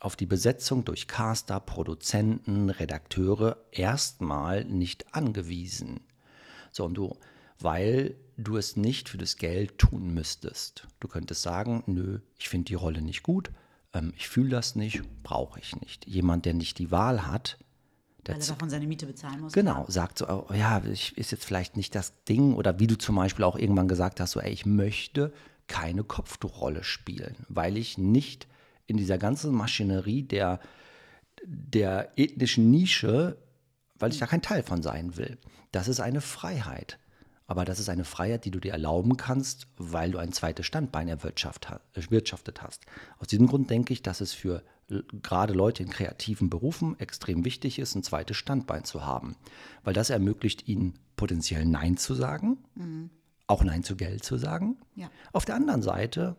[0.00, 6.00] auf die Besetzung durch Caster, Produzenten, Redakteure erstmal nicht angewiesen.
[6.72, 7.16] So, und du,
[7.60, 10.88] weil du es nicht für das Geld tun müsstest.
[10.98, 13.52] Du könntest sagen, nö, ich finde die Rolle nicht gut,
[13.94, 16.06] ähm, ich fühle das nicht, brauche ich nicht.
[16.06, 17.58] Jemand, der nicht die Wahl hat,
[18.34, 19.52] Weil er davon seine Miete bezahlen muss.
[19.52, 19.90] Genau, klar.
[19.90, 22.54] sagt so, oh, ja, ich, ist jetzt vielleicht nicht das Ding.
[22.54, 25.32] Oder wie du zum Beispiel auch irgendwann gesagt hast, so, ey, ich möchte
[25.66, 28.46] keine Kopftuchrolle spielen, weil ich nicht
[28.86, 30.60] in dieser ganzen Maschinerie der,
[31.44, 33.36] der ethnischen Nische,
[33.98, 35.38] weil ich da kein Teil von sein will.
[35.72, 36.98] Das ist eine Freiheit.
[37.48, 41.08] Aber das ist eine Freiheit, die du dir erlauben kannst, weil du ein zweites Standbein
[41.08, 42.84] erwirtschaftet hast.
[43.18, 44.62] Aus diesem Grund denke ich, dass es für
[45.22, 49.36] gerade Leute in kreativen Berufen extrem wichtig ist, ein zweites Standbein zu haben.
[49.84, 53.10] Weil das ermöglicht ihnen potenziell Nein zu sagen, mhm.
[53.46, 54.76] auch Nein zu Geld zu sagen.
[54.94, 55.10] Ja.
[55.32, 56.36] Auf der anderen Seite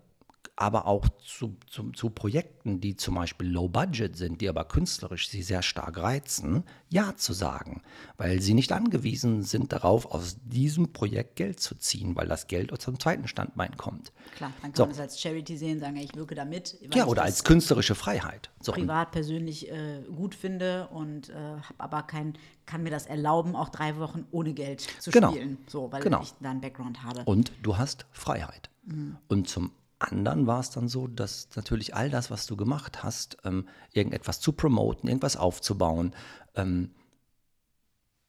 [0.59, 5.29] aber auch zu, zu, zu, Projekten, die zum Beispiel low budget sind, die aber künstlerisch
[5.29, 7.83] sie sehr stark reizen, Ja zu sagen,
[8.17, 12.73] weil sie nicht angewiesen sind darauf, aus diesem Projekt Geld zu ziehen, weil das Geld
[12.73, 14.11] aus dem zweiten Standbein kommt.
[14.35, 14.83] Klar, dann kann so.
[14.85, 16.79] man es als Charity sehen, sagen, ich wirke damit.
[16.91, 18.49] Ja, oder als künstlerische Freiheit.
[18.59, 18.71] So.
[18.71, 22.33] Privat persönlich äh, gut finde und äh, habe aber kein,
[22.65, 25.29] kann mir das erlauben, auch drei Wochen ohne Geld zu genau.
[25.29, 26.23] spielen, so, weil genau.
[26.23, 27.23] ich da einen Background habe.
[27.25, 28.71] Und du hast Freiheit.
[28.87, 29.17] Mhm.
[29.27, 33.37] Und zum anderen war es dann so, dass natürlich all das, was du gemacht hast,
[33.43, 36.13] ähm, irgendetwas zu promoten, irgendwas aufzubauen,
[36.55, 36.91] ähm,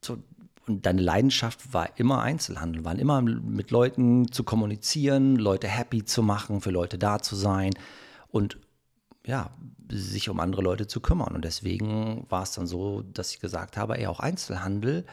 [0.02, 0.18] so,
[0.66, 6.22] und deine Leidenschaft war immer Einzelhandel, war immer mit Leuten zu kommunizieren, Leute happy zu
[6.22, 7.72] machen, für Leute da zu sein
[8.28, 8.58] und
[9.26, 9.50] ja,
[9.90, 11.34] sich um andere Leute zu kümmern.
[11.34, 15.04] Und deswegen war es dann so, dass ich gesagt habe, ey, auch Einzelhandel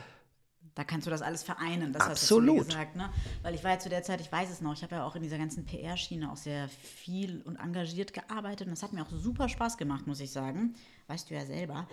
[0.75, 1.93] da kannst du das alles vereinen.
[1.93, 2.59] Das Absolut.
[2.59, 3.09] hast du gesagt, ne?
[3.41, 5.15] Weil ich war ja zu der Zeit, ich weiß es noch, ich habe ja auch
[5.15, 9.09] in dieser ganzen PR-Schiene auch sehr viel und engagiert gearbeitet und das hat mir auch
[9.09, 10.75] super Spaß gemacht, muss ich sagen.
[11.07, 11.87] Weißt du ja selber.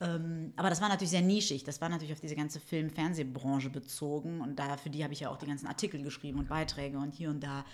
[0.00, 1.62] Ähm, aber das war natürlich sehr nischig.
[1.62, 5.30] Das war natürlich auf diese ganze Film-Fernsehbranche bezogen und da, für die habe ich ja
[5.30, 7.64] auch die ganzen Artikel geschrieben und Beiträge und hier und da.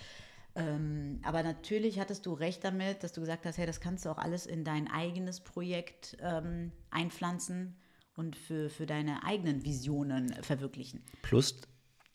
[0.53, 4.09] Ähm, aber natürlich hattest du recht damit, dass du gesagt hast, hey, das kannst du
[4.09, 7.75] auch alles in dein eigenes Projekt ähm, einpflanzen
[8.15, 11.03] und für, für deine eigenen Visionen verwirklichen.
[11.21, 11.55] Plus,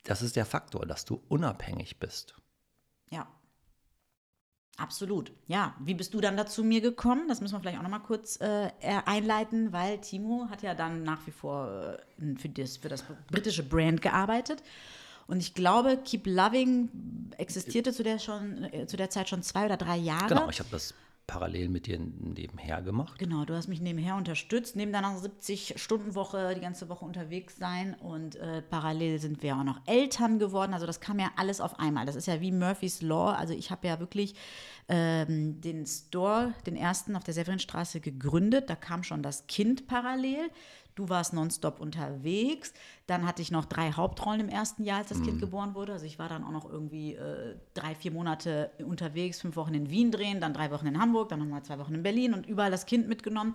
[0.04, 2.34] das ist der Faktor, dass du unabhängig bist.
[3.10, 3.26] Ja.
[4.78, 5.32] Absolut.
[5.46, 7.28] Ja, wie bist du dann dazu mir gekommen?
[7.28, 8.70] Das müssen wir vielleicht auch noch mal kurz äh,
[9.06, 13.62] einleiten, weil Timo hat ja dann nach wie vor äh, für, das, für das britische
[13.62, 14.62] Brand gearbeitet.
[15.26, 16.90] Und ich glaube, Keep Loving
[17.38, 20.28] existierte zu der, schon, äh, zu der Zeit schon zwei oder drei Jahre.
[20.28, 20.94] Genau, ich habe das
[21.26, 23.18] parallel mit dir nebenher gemacht.
[23.18, 28.36] Genau, du hast mich nebenher unterstützt, neben deiner 70-Stunden-Woche die ganze Woche unterwegs sein und
[28.36, 30.72] äh, parallel sind wir auch noch Eltern geworden.
[30.72, 32.06] Also das kam ja alles auf einmal.
[32.06, 33.32] Das ist ja wie Murphy's Law.
[33.32, 34.34] Also ich habe ja wirklich
[34.88, 38.70] ähm, den Store, den ersten auf der Severinstraße gegründet.
[38.70, 40.50] Da kam schon das Kind parallel.
[40.96, 42.72] Du warst nonstop unterwegs.
[43.06, 45.24] Dann hatte ich noch drei Hauptrollen im ersten Jahr, als das mhm.
[45.24, 45.92] Kind geboren wurde.
[45.92, 49.90] Also ich war dann auch noch irgendwie äh, drei, vier Monate unterwegs, fünf Wochen in
[49.90, 52.70] Wien drehen, dann drei Wochen in Hamburg, dann nochmal zwei Wochen in Berlin und überall
[52.70, 53.54] das Kind mitgenommen.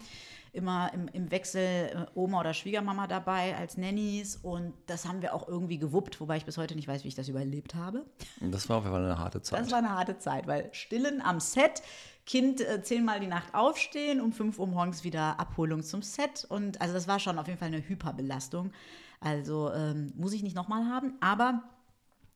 [0.54, 4.36] Immer im, im Wechsel äh, Oma oder Schwiegermama dabei als Nannies.
[4.36, 7.16] Und das haben wir auch irgendwie gewuppt, wobei ich bis heute nicht weiß, wie ich
[7.16, 8.06] das überlebt habe.
[8.40, 9.62] Das war auf jeden Fall eine harte Zeit.
[9.62, 11.82] Das war eine harte Zeit, weil Stillen am Set
[12.26, 16.46] Kind äh, zehnmal die Nacht aufstehen, um 5 Uhr morgens wieder Abholung zum Set.
[16.48, 18.72] Und also das war schon auf jeden Fall eine Hyperbelastung.
[19.20, 21.16] Also ähm, muss ich nicht nochmal haben.
[21.20, 21.64] Aber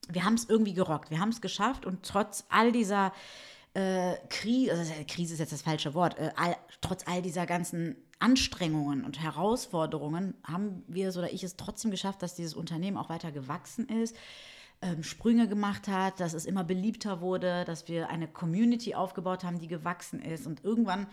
[0.10, 1.10] wir haben es irgendwie gerockt.
[1.10, 3.14] Wir haben es geschafft und trotz all dieser
[3.74, 7.96] äh, Krise, also Krise ist jetzt das falsche Wort, äh, all, trotz all dieser ganzen
[8.20, 13.10] Anstrengungen und Herausforderungen haben wir es oder ich es trotzdem geschafft, dass dieses Unternehmen auch
[13.10, 14.16] weiter gewachsen ist
[14.86, 19.58] ähm, Sprünge gemacht hat, dass es immer beliebter wurde, dass wir eine Community aufgebaut haben,
[19.58, 20.46] die gewachsen ist.
[20.46, 21.08] Und irgendwann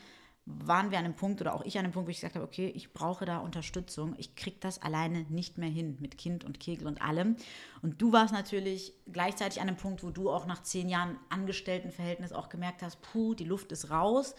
[0.45, 2.45] waren wir an einem Punkt oder auch ich an einem Punkt, wo ich gesagt habe,
[2.45, 4.15] okay, ich brauche da Unterstützung.
[4.19, 7.37] Ich kriege das alleine nicht mehr hin mit Kind und Kegel und allem.
[7.81, 12.33] Und du warst natürlich gleichzeitig an einem Punkt, wo du auch nach zehn Jahren Angestelltenverhältnis
[12.33, 14.35] auch gemerkt hast, puh, die Luft ist raus.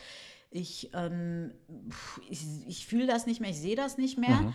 [0.51, 1.53] Ich, ähm,
[2.29, 4.41] ich, ich fühle das nicht mehr, ich sehe das nicht mehr.
[4.41, 4.53] Mhm.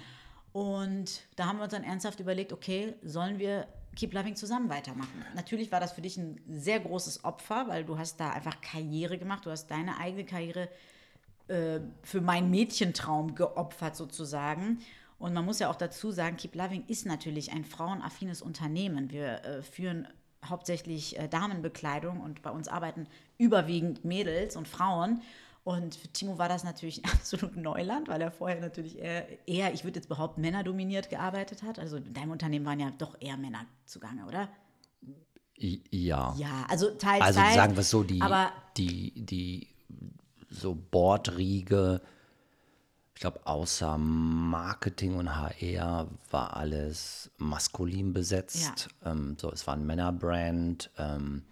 [0.52, 3.66] Und da haben wir uns dann ernsthaft überlegt, okay, sollen wir
[3.96, 5.24] Keep Loving zusammen weitermachen.
[5.34, 9.18] Natürlich war das für dich ein sehr großes Opfer, weil du hast da einfach Karriere
[9.18, 10.68] gemacht, du hast deine eigene Karriere
[11.48, 14.78] äh, für meinen Mädchentraum geopfert sozusagen.
[15.18, 19.10] Und man muss ja auch dazu sagen, Keep Loving ist natürlich ein frauenaffines Unternehmen.
[19.10, 20.06] Wir äh, führen
[20.44, 25.22] hauptsächlich äh, Damenbekleidung und bei uns arbeiten überwiegend Mädels und Frauen.
[25.68, 29.84] Und für Timo war das natürlich absolut Neuland, weil er vorher natürlich eher, eher ich
[29.84, 31.78] würde jetzt behaupten, männerdominiert gearbeitet hat.
[31.78, 34.48] Also in deinem Unternehmen waren ja doch eher Männer zugange, oder?
[35.58, 36.34] Ja.
[36.38, 39.68] Ja, also teils, Also teils, sagen wir es so, die, aber die, die
[40.48, 42.00] so Bordriege,
[43.14, 48.88] ich glaube, außer Marketing und HR war alles maskulin besetzt.
[49.04, 49.10] Ja.
[49.12, 50.90] Ähm, so, es war ein Männerbrand.
[50.96, 51.42] Ähm,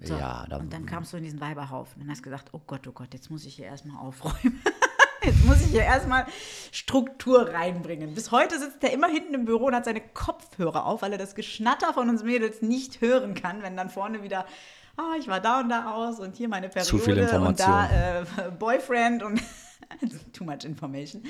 [0.00, 2.86] so, ja, da, und dann kamst du in diesen Weiberhaufen und hast gesagt, oh Gott,
[2.88, 4.60] oh Gott, jetzt muss ich hier erstmal aufräumen.
[5.24, 6.26] jetzt muss ich hier erstmal
[6.72, 8.14] Struktur reinbringen.
[8.14, 11.18] Bis heute sitzt er immer hinten im Büro und hat seine Kopfhörer auf, weil er
[11.18, 14.46] das Geschnatter von uns Mädels nicht hören kann, wenn dann vorne wieder,
[14.96, 17.48] ah, ich war da und da aus und hier meine Periode Zu viel Information.
[17.48, 19.40] und da äh, Boyfriend und
[20.32, 21.22] Too much information.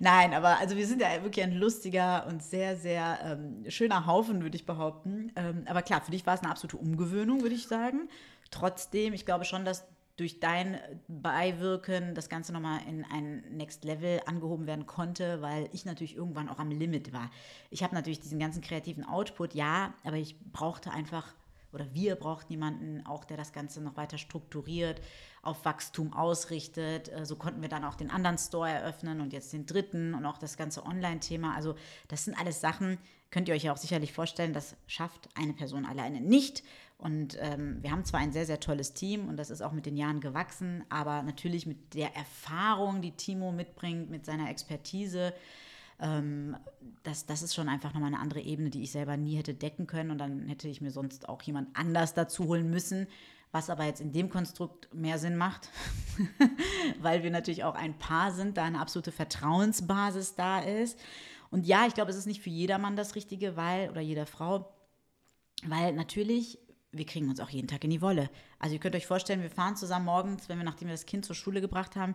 [0.00, 4.42] Nein, aber also wir sind ja wirklich ein lustiger und sehr, sehr ähm, schöner Haufen,
[4.42, 5.32] würde ich behaupten.
[5.36, 8.08] Ähm, aber klar, für dich war es eine absolute Umgewöhnung, würde ich sagen.
[8.50, 9.84] Trotzdem, ich glaube schon, dass
[10.16, 10.78] durch dein
[11.08, 16.48] Beiwirken das Ganze nochmal in ein Next Level angehoben werden konnte, weil ich natürlich irgendwann
[16.48, 17.30] auch am Limit war.
[17.70, 21.34] Ich habe natürlich diesen ganzen kreativen Output, ja, aber ich brauchte einfach
[21.76, 25.02] oder wir brauchten jemanden auch, der das Ganze noch weiter strukturiert,
[25.42, 27.12] auf Wachstum ausrichtet.
[27.12, 30.24] Äh, so konnten wir dann auch den anderen Store eröffnen und jetzt den dritten und
[30.24, 31.54] auch das ganze Online-Thema.
[31.54, 31.76] Also
[32.08, 32.98] das sind alles Sachen,
[33.30, 36.64] könnt ihr euch ja auch sicherlich vorstellen, das schafft eine Person alleine nicht.
[36.96, 39.84] Und ähm, wir haben zwar ein sehr, sehr tolles Team und das ist auch mit
[39.84, 45.34] den Jahren gewachsen, aber natürlich mit der Erfahrung, die Timo mitbringt, mit seiner Expertise,
[46.00, 46.56] ähm,
[47.02, 49.86] das, das ist schon einfach nochmal eine andere Ebene, die ich selber nie hätte decken
[49.86, 50.10] können.
[50.10, 53.06] Und dann hätte ich mir sonst auch jemand anders dazu holen müssen,
[53.52, 55.70] was aber jetzt in dem Konstrukt mehr Sinn macht,
[57.00, 60.98] weil wir natürlich auch ein Paar sind, da eine absolute Vertrauensbasis da ist.
[61.50, 64.74] Und ja, ich glaube, es ist nicht für jedermann das Richtige, weil, oder jeder Frau,
[65.64, 66.58] weil natürlich,
[66.90, 68.28] wir kriegen uns auch jeden Tag in die Wolle.
[68.58, 71.24] Also ihr könnt euch vorstellen, wir fahren zusammen morgens, wenn wir, nachdem wir das Kind
[71.24, 72.14] zur Schule gebracht haben,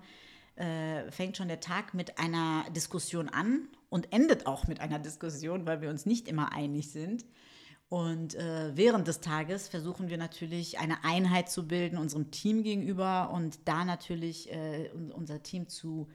[0.55, 5.65] äh, fängt schon der Tag mit einer Diskussion an und endet auch mit einer Diskussion,
[5.65, 7.25] weil wir uns nicht immer einig sind.
[7.89, 13.31] Und äh, während des Tages versuchen wir natürlich eine Einheit zu bilden unserem Team gegenüber
[13.33, 16.07] und da natürlich äh, unser Team zu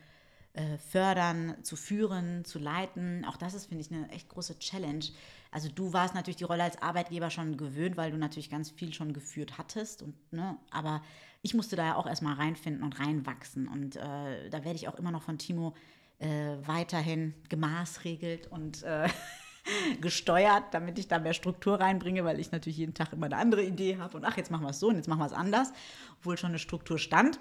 [0.55, 3.27] äh, fördern, zu führen, zu leiten.
[3.27, 5.05] Auch das ist, finde ich, eine echt große Challenge.
[5.51, 8.95] Also du warst natürlich die Rolle als Arbeitgeber schon gewöhnt, weil du natürlich ganz viel
[8.95, 10.01] schon geführt hattest.
[10.03, 11.03] Und, ne, aber
[11.47, 13.69] ich musste da ja auch erstmal reinfinden und reinwachsen.
[13.69, 15.75] Und äh, da werde ich auch immer noch von Timo
[16.19, 19.09] äh, weiterhin gemaßregelt und äh,
[20.01, 23.63] gesteuert, damit ich da mehr Struktur reinbringe, weil ich natürlich jeden Tag immer eine andere
[23.63, 25.73] Idee habe und ach, jetzt machen wir es so und jetzt machen wir es anders,
[26.19, 27.39] obwohl schon eine Struktur stand.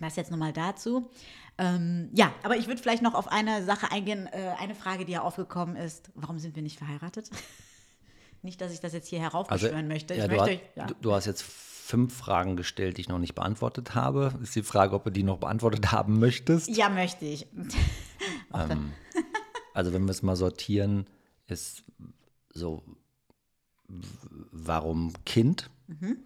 [0.00, 1.08] Das jetzt nochmal dazu.
[1.56, 5.12] Ähm, ja, aber ich würde vielleicht noch auf eine Sache eingehen, äh, eine Frage, die
[5.12, 6.10] ja aufgekommen ist.
[6.16, 7.30] Warum sind wir nicht verheiratet?
[8.42, 10.14] nicht, dass ich das jetzt hier heraufbeschwören also, möchte.
[10.14, 10.96] Ja, du, möchte hast, ja.
[11.00, 11.44] du, hast jetzt
[11.84, 14.32] fünf Fragen gestellt, die ich noch nicht beantwortet habe.
[14.42, 16.74] Ist die Frage, ob du die noch beantwortet haben möchtest?
[16.74, 17.46] Ja, möchte ich.
[18.54, 18.94] ähm,
[19.74, 21.06] also wenn wir es mal sortieren,
[21.46, 21.84] ist
[22.54, 22.82] so,
[23.86, 25.68] warum Kind?
[25.88, 26.16] Mhm.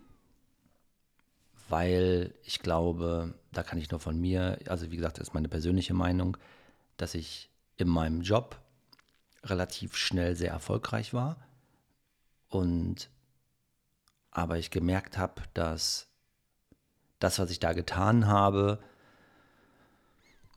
[1.69, 5.49] Weil ich glaube, da kann ich nur von mir, also wie gesagt, das ist meine
[5.49, 6.37] persönliche Meinung,
[6.99, 8.61] dass ich in meinem Job
[9.43, 11.37] relativ schnell sehr erfolgreich war
[12.49, 13.11] und
[14.39, 16.09] aber ich gemerkt habe, dass
[17.19, 18.79] das, was ich da getan habe,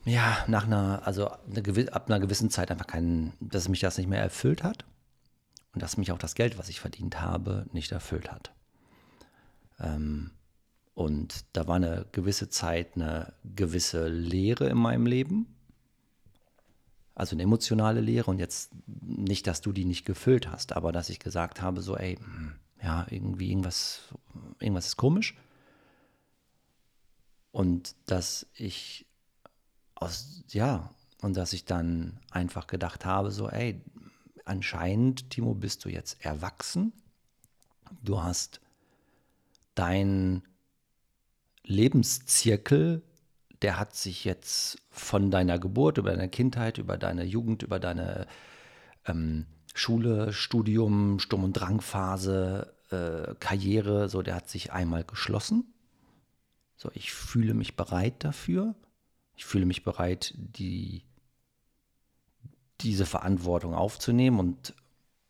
[0.06, 4.08] ja, nach einer, also eine, ab einer gewissen Zeit einfach keinen, dass mich das nicht
[4.08, 4.86] mehr erfüllt hat
[5.74, 8.52] und dass mich auch das Geld, was ich verdient habe, nicht erfüllt hat.
[9.80, 10.32] Ähm,
[10.94, 15.56] und da war eine gewisse Zeit eine gewisse Leere in meinem Leben.
[17.16, 18.72] Also eine emotionale Leere und jetzt
[19.02, 22.54] nicht, dass du die nicht gefüllt hast, aber dass ich gesagt habe, so, ey, hm,
[22.84, 24.02] ja, irgendwie irgendwas,
[24.60, 25.36] irgendwas ist komisch.
[27.52, 29.06] Und dass ich
[29.96, 30.90] aus, ja,
[31.22, 33.82] und dass ich dann einfach gedacht habe, so, ey,
[34.46, 36.94] anscheinend, Timo, bist du jetzt erwachsen.
[38.02, 38.62] Du hast
[39.76, 40.44] dein
[41.64, 43.04] Lebenszirkel,
[43.62, 48.26] der hat sich jetzt von deiner Geburt, über deine Kindheit, über deine Jugend, über deine
[49.06, 55.66] ähm, Schule, Studium, Sturm- und Drangphase, äh, Karriere, so, der hat sich einmal geschlossen.
[56.76, 58.76] So, ich fühle mich bereit dafür
[59.42, 61.02] ich fühle mich bereit, die,
[62.82, 64.76] diese Verantwortung aufzunehmen und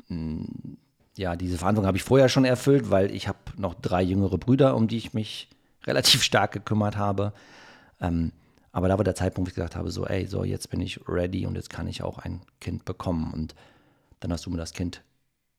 [0.09, 0.77] mh, mm,
[1.15, 4.75] ja, diese Verantwortung habe ich vorher schon erfüllt, weil ich habe noch drei jüngere Brüder,
[4.75, 5.49] um die ich mich
[5.85, 7.31] relativ stark gekümmert habe.
[8.01, 8.33] Ähm,
[8.73, 10.99] aber da war der Zeitpunkt, wo ich gesagt habe, so, ey, so, jetzt bin ich
[11.07, 13.33] ready und jetzt kann ich auch ein Kind bekommen.
[13.33, 13.55] Und
[14.21, 15.03] dann hast du mir das Kind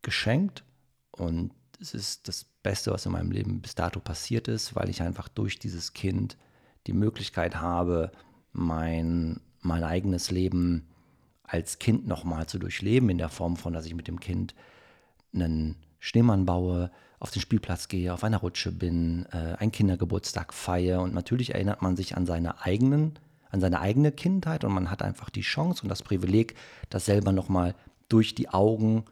[0.00, 0.64] geschenkt
[1.10, 5.02] und es ist das Beste, was in meinem Leben bis dato passiert ist, weil ich
[5.02, 6.38] einfach durch dieses Kind
[6.86, 8.12] die Möglichkeit habe,
[8.52, 10.88] mein, mein eigenes Leben
[11.42, 14.54] als Kind nochmal zu durchleben, in der Form von, dass ich mit dem Kind
[15.34, 21.02] einen Schneemann baue, auf den Spielplatz gehe, auf einer Rutsche bin, äh, einen Kindergeburtstag feiere.
[21.02, 23.18] Und natürlich erinnert man sich an seine eigenen,
[23.50, 26.56] an seine eigene Kindheit und man hat einfach die Chance und das Privileg,
[26.90, 27.74] das selber nochmal
[28.12, 29.04] durch die Augen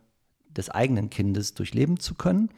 [0.48, 2.50] des eigenen Kindes durchleben zu können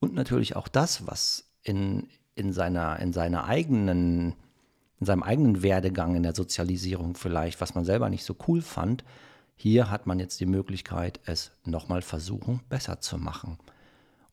[0.00, 4.34] und natürlich auch das, was in, in, seiner, in seiner eigenen
[4.98, 9.04] in seinem eigenen Werdegang in der Sozialisierung vielleicht, was man selber nicht so cool fand.
[9.54, 13.58] Hier hat man jetzt die Möglichkeit, es nochmal versuchen, besser zu machen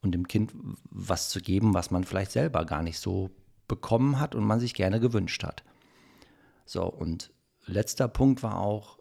[0.01, 0.54] und dem Kind
[0.89, 3.30] was zu geben, was man vielleicht selber gar nicht so
[3.68, 5.64] bekommen hat und man sich gerne gewünscht hat.
[6.66, 7.32] So, und
[7.66, 8.99] letzter Punkt war auch,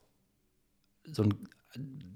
[1.05, 2.12] so ein,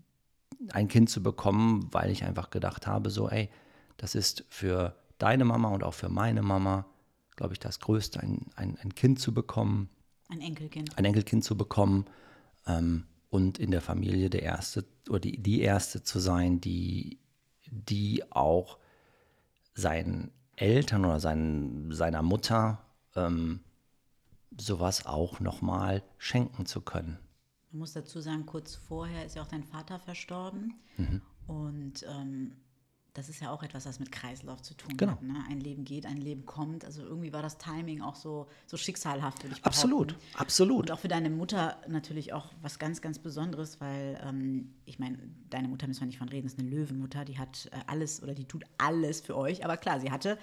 [0.72, 3.50] ein Kind zu bekommen, weil ich einfach gedacht habe, so, ey,
[3.96, 6.86] das ist für deine Mama und auch für meine Mama
[7.36, 9.90] glaube ich, das Größte, ein, ein, ein Kind zu bekommen.
[10.28, 10.98] Ein Enkelkind.
[10.98, 12.06] Ein Enkelkind zu bekommen
[12.66, 17.20] ähm, und in der Familie der Erste oder die, die Erste zu sein, die,
[17.66, 18.78] die auch
[19.74, 22.82] seinen Eltern oder seinen, seiner Mutter
[23.14, 23.60] ähm,
[24.58, 27.18] sowas auch nochmal schenken zu können.
[27.76, 30.72] Man muss dazu sagen, kurz vorher ist ja auch dein Vater verstorben.
[30.96, 31.20] Mhm.
[31.46, 32.52] Und ähm,
[33.12, 35.12] das ist ja auch etwas, was mit Kreislauf zu tun genau.
[35.12, 35.22] hat.
[35.22, 35.34] Ne?
[35.50, 36.86] Ein Leben geht, ein Leben kommt.
[36.86, 39.78] Also irgendwie war das Timing auch so, so schicksalhaft, würde ich behaupten.
[39.78, 40.80] Absolut, absolut.
[40.84, 45.18] Und auch für deine Mutter natürlich auch was ganz, ganz Besonderes, weil ähm, ich meine,
[45.50, 48.32] deine Mutter müssen wir nicht von reden, ist eine Löwenmutter, die hat äh, alles oder
[48.32, 49.66] die tut alles für euch.
[49.66, 50.38] Aber klar, sie hatte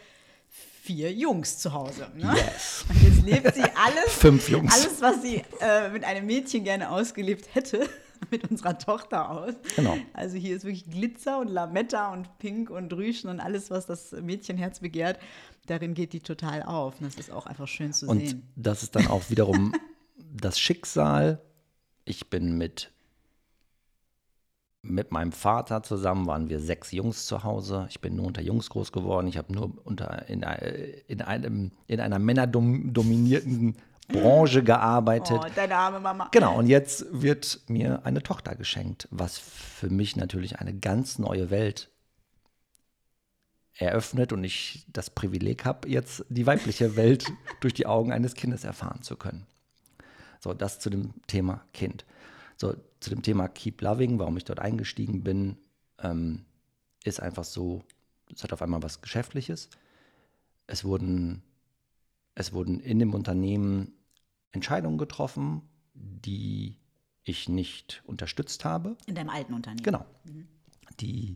[0.83, 2.09] vier Jungs zu Hause.
[2.13, 2.33] Ne?
[2.35, 2.83] Yes.
[2.89, 4.73] Und jetzt lebt sie alles, Fünf Jungs.
[4.73, 7.89] alles, was sie äh, mit einem Mädchen gerne ausgelebt hätte.
[8.31, 9.53] mit unserer Tochter aus.
[9.75, 9.97] Genau.
[10.13, 14.13] Also hier ist wirklich Glitzer und Lametta und Pink und Rüschen und alles, was das
[14.13, 15.19] Mädchenherz begehrt.
[15.65, 16.99] Darin geht die total auf.
[16.99, 18.43] Und das ist auch einfach schön zu und sehen.
[18.55, 19.73] Und das ist dann auch wiederum
[20.33, 21.41] das Schicksal.
[22.05, 22.91] Ich bin mit
[24.83, 27.87] mit meinem Vater zusammen waren wir sechs Jungs zu Hause.
[27.89, 29.27] Ich bin nur unter Jungs groß geworden.
[29.27, 30.45] Ich habe nur unter, in,
[31.07, 33.77] in, einem, in einer männerdominierten
[34.09, 35.39] Branche gearbeitet.
[35.41, 36.27] Oh, deine arme Mama.
[36.31, 41.49] Genau, und jetzt wird mir eine Tochter geschenkt, was für mich natürlich eine ganz neue
[41.49, 41.89] Welt
[43.77, 47.31] eröffnet und ich das Privileg habe, jetzt die weibliche Welt
[47.61, 49.47] durch die Augen eines Kindes erfahren zu können.
[50.41, 52.05] So, das zu dem Thema Kind.
[52.63, 55.57] So, zu dem Thema Keep Loving, warum ich dort eingestiegen bin,
[55.99, 56.45] ähm,
[57.03, 57.83] ist einfach so,
[58.33, 59.69] es hat auf einmal was Geschäftliches.
[60.65, 61.43] Es wurden,
[62.35, 63.91] es wurden in dem Unternehmen
[64.53, 66.77] Entscheidungen getroffen, die
[67.25, 68.95] ich nicht unterstützt habe.
[69.07, 69.83] In deinem alten Unternehmen.
[69.83, 70.05] Genau.
[71.01, 71.35] Die,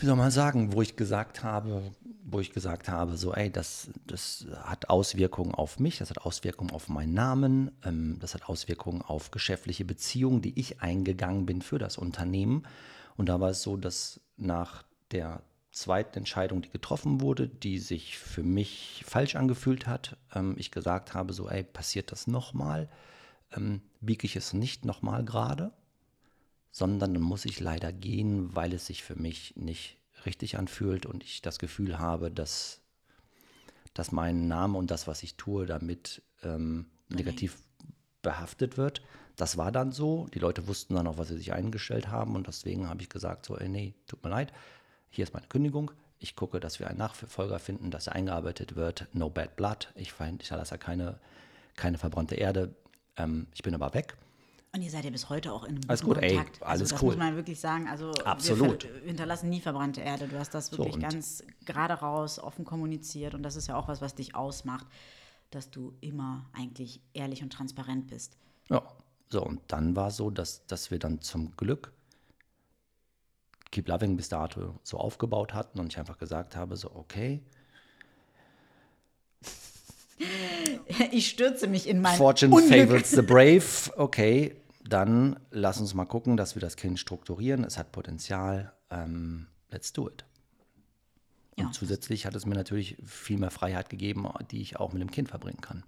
[0.00, 1.82] wie soll man sagen, wo ich gesagt habe,
[2.24, 6.70] wo ich gesagt habe, so, ey, das, das hat Auswirkungen auf mich, das hat Auswirkungen
[6.70, 11.78] auf meinen Namen, ähm, das hat Auswirkungen auf geschäftliche Beziehungen, die ich eingegangen bin für
[11.78, 12.62] das Unternehmen.
[13.16, 18.18] Und da war es so, dass nach der zweiten Entscheidung, die getroffen wurde, die sich
[18.18, 22.88] für mich falsch angefühlt hat, ähm, ich gesagt habe, so, ey, passiert das nochmal,
[23.54, 25.72] ähm, biege ich es nicht nochmal gerade,
[26.70, 29.96] sondern dann muss ich leider gehen, weil es sich für mich nicht
[30.26, 32.80] richtig anfühlt und ich das Gefühl habe, dass,
[33.94, 37.56] dass mein Name und das, was ich tue, damit ähm, negativ
[38.22, 39.02] behaftet wird.
[39.36, 40.26] Das war dann so.
[40.34, 43.46] Die Leute wussten dann auch, was sie sich eingestellt haben und deswegen habe ich gesagt,
[43.46, 44.52] so, ey, nee, tut mir leid,
[45.08, 45.90] hier ist meine Kündigung.
[46.18, 49.06] Ich gucke, dass wir einen Nachfolger finden, dass er eingearbeitet wird.
[49.14, 49.88] No bad blood.
[49.94, 51.18] Ich, ich lasse keine,
[51.76, 52.74] keine verbrannte Erde.
[53.16, 54.16] Ähm, ich bin aber weg.
[54.72, 56.56] Und ihr seid ja bis heute auch in einem alles guten gut, Kontakt.
[56.58, 57.08] Ey, alles also das cool.
[57.08, 57.88] muss man wirklich sagen.
[57.88, 58.84] Also Absolut.
[58.84, 60.28] Wir hinterlassen nie verbrannte Erde.
[60.28, 63.34] Du hast das wirklich und- ganz gerade raus, offen kommuniziert.
[63.34, 64.86] Und das ist ja auch was, was dich ausmacht,
[65.50, 68.36] dass du immer eigentlich ehrlich und transparent bist.
[68.68, 68.82] Ja,
[69.28, 71.92] so und dann war so, dass, dass wir dann zum Glück
[73.72, 77.42] Keep Loving bis dato so aufgebaut hatten und ich einfach gesagt habe, so okay,
[81.12, 82.88] Ich stürze mich in mein Fortune Unglück.
[82.88, 83.64] favors the brave,
[83.96, 89.46] okay, dann lass uns mal gucken, dass wir das Kind strukturieren, es hat Potenzial, ähm,
[89.70, 90.24] let's do it.
[91.56, 91.70] Und Ja.
[91.72, 95.28] zusätzlich hat es mir natürlich viel mehr Freiheit gegeben, die ich auch mit dem Kind
[95.28, 95.84] verbringen kann.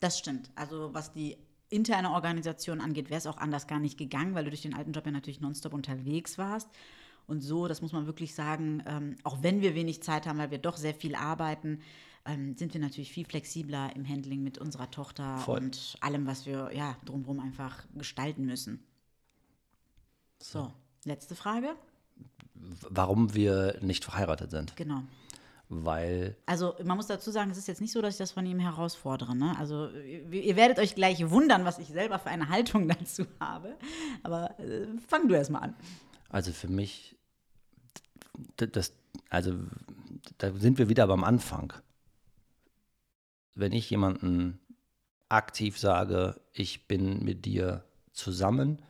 [0.00, 0.50] Das stimmt.
[0.54, 1.36] Also was die
[1.68, 4.92] interne Organisation angeht, wäre es auch anders gar nicht gegangen, weil du durch den alten
[4.92, 6.68] Job ja natürlich nonstop unterwegs warst.
[7.26, 10.50] Und so, das muss man wirklich sagen, ähm, auch wenn wir wenig Zeit haben, weil
[10.50, 11.80] wir doch sehr viel arbeiten,
[12.30, 15.58] ähm, sind wir natürlich viel flexibler im Handling mit unserer Tochter Voll.
[15.58, 18.82] und allem, was wir ja drumherum einfach gestalten müssen.
[20.42, 20.72] So,
[21.04, 21.74] letzte Frage.
[22.88, 25.02] Warum wir nicht verheiratet sind, Genau.
[25.68, 28.44] weil Also man muss dazu sagen, es ist jetzt nicht so, dass ich das von
[28.44, 29.34] ihm herausfordere.
[29.34, 29.56] Ne?
[29.58, 33.76] Also ihr, ihr werdet euch gleich wundern, was ich selber für eine Haltung dazu habe.
[34.22, 35.74] Aber äh, fang du erst mal an.
[36.28, 37.16] Also für mich,
[38.56, 38.92] das,
[39.30, 39.54] also
[40.38, 41.72] da sind wir wieder beim Anfang.
[43.60, 44.58] Wenn ich jemanden
[45.28, 48.80] aktiv sage, ich bin mit dir zusammen,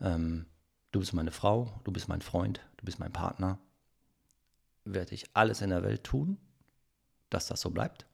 [0.00, 0.46] ähm,
[0.90, 3.60] du bist meine Frau, du bist mein Freund, du bist mein Partner,
[4.84, 6.36] werde ich alles in der Welt tun,
[7.28, 8.06] dass das so bleibt.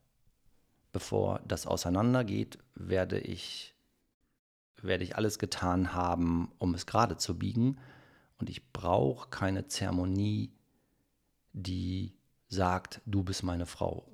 [0.92, 3.74] Bevor das auseinandergeht, werde ich,
[4.82, 7.78] werde ich alles getan haben, um es gerade zu biegen.
[8.36, 10.52] Und ich brauche keine Zeremonie,
[11.54, 12.12] die
[12.46, 14.07] sagt, du bist meine Frau.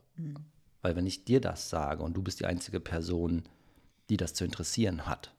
[0.83, 3.45] Weil wenn ich dir das sage und du bist die einzige Person,
[4.11, 5.35] die das zu interessieren hat,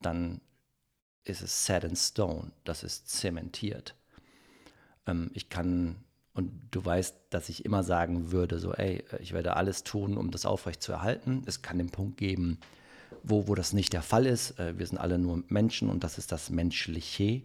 [0.00, 0.40] dann
[1.24, 3.94] ist es set in stone, das ist zementiert.
[5.06, 5.96] Ähm, ich kann,
[6.34, 10.30] und du weißt, dass ich immer sagen würde, so, ey, ich werde alles tun, um
[10.30, 11.42] das aufrecht zu erhalten.
[11.46, 12.58] Es kann den Punkt geben,
[13.22, 14.58] wo, wo das nicht der Fall ist.
[14.58, 17.42] Äh, wir sind alle nur Menschen und das ist das Menschliche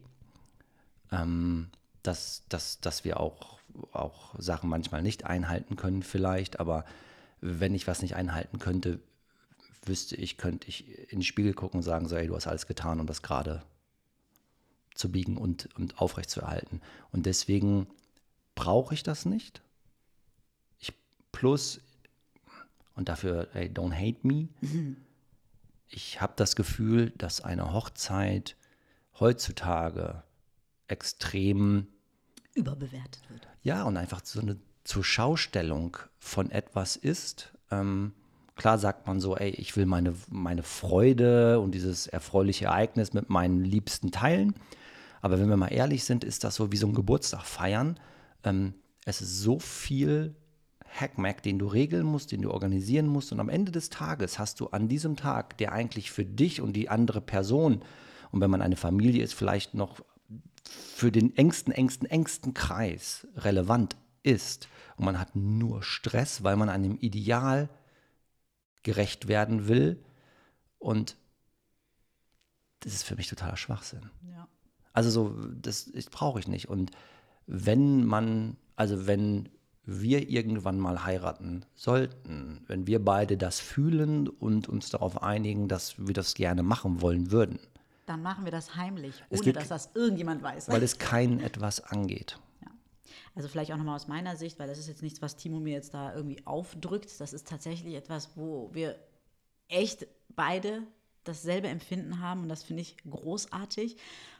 [1.12, 1.70] ähm,
[2.04, 3.60] dass, dass, dass wir auch,
[3.92, 6.86] auch Sachen manchmal nicht einhalten können vielleicht, aber
[7.42, 9.00] wenn ich was nicht einhalten könnte,
[9.86, 12.68] wüsste ich, könnte ich in den Spiegel gucken und sagen, so, ey, du hast alles
[12.68, 13.64] getan, um das gerade
[14.94, 16.82] zu biegen und, und aufrecht zu erhalten.
[17.12, 17.88] Und deswegen
[18.56, 19.62] brauche ich das nicht.
[20.80, 20.94] Ich
[21.32, 21.82] plus,
[22.96, 24.50] und dafür, ey, don't hate me,
[25.90, 28.56] ich habe das Gefühl, dass eine Hochzeit
[29.20, 30.24] heutzutage
[30.88, 31.88] extrem,
[32.54, 33.48] Überbewertet wird.
[33.62, 34.58] ja, und einfach so eine
[34.88, 37.52] Zurschaustellung von etwas ist.
[37.72, 38.14] Ähm,
[38.56, 43.30] klar sagt man so, ey, ich will meine, meine Freude und dieses erfreuliche Ereignis mit
[43.30, 44.56] meinen Liebsten teilen.
[45.22, 48.00] Aber wenn wir mal ehrlich sind, ist das so wie so ein Geburtstag feiern.
[48.44, 48.76] Ähm,
[49.06, 50.36] es ist so viel
[50.90, 53.34] Hackmack, den du regeln musst, den du organisieren musst.
[53.34, 56.74] Und am Ende des Tages hast du an diesem Tag, der eigentlich für dich und
[56.74, 57.84] die andere Person,
[58.32, 60.02] und wenn man eine Familie ist, vielleicht noch
[60.96, 64.68] für den engsten, engsten, engsten Kreis relevant ist.
[64.98, 67.70] Und man hat nur Stress, weil man einem Ideal
[68.84, 70.04] gerecht werden will.
[70.80, 71.16] Und
[72.82, 74.10] das ist für mich totaler Schwachsinn.
[74.30, 74.48] Ja.
[74.94, 76.68] Also so, das, das brauche ich nicht.
[76.68, 76.92] Und
[77.46, 79.50] wenn man, also wenn
[79.84, 85.98] wir irgendwann mal heiraten sollten, wenn wir beide das fühlen und uns darauf einigen, dass
[85.98, 87.60] wir das gerne machen wollen würden.
[88.06, 90.68] Dann machen wir das heimlich, ohne geht- dass das irgendjemand weiß.
[90.70, 92.40] Weil es keinen etwas angeht.
[93.36, 95.74] Also vielleicht auch nochmal aus meiner Sicht, weil das ist jetzt nichts, was Timo mir
[95.74, 97.20] jetzt da irgendwie aufdrückt.
[97.20, 98.98] Das ist tatsächlich etwas, wo wir
[99.68, 100.84] echt beide
[101.24, 103.98] dasselbe Empfinden haben und das finde ich großartig,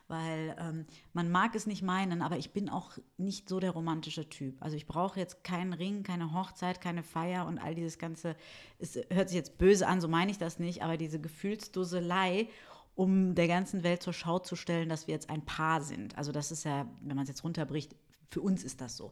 [0.08, 4.30] weil ähm, man mag es nicht meinen, aber ich bin auch nicht so der romantische
[4.30, 4.56] Typ.
[4.62, 8.36] Also ich brauche jetzt keinen Ring, keine Hochzeit, keine Feier und all dieses ganze,
[8.80, 12.48] es hört sich jetzt böse an, so meine ich das nicht, aber diese Gefühlsduselei,
[12.96, 16.18] um der ganzen Welt zur Schau zu stellen, dass wir jetzt ein Paar sind.
[16.18, 17.96] Also das ist ja, wenn man es jetzt runterbricht,
[18.30, 19.12] für uns ist das so.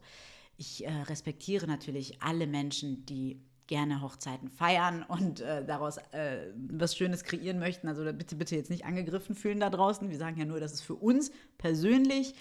[0.58, 6.96] Ich äh, respektiere natürlich alle Menschen, die gerne Hochzeiten feiern und äh, daraus äh, was
[6.96, 7.88] Schönes kreieren möchten.
[7.88, 10.10] Also bitte, bitte jetzt nicht angegriffen fühlen da draußen.
[10.10, 12.36] Wir sagen ja nur, dass es für uns persönlich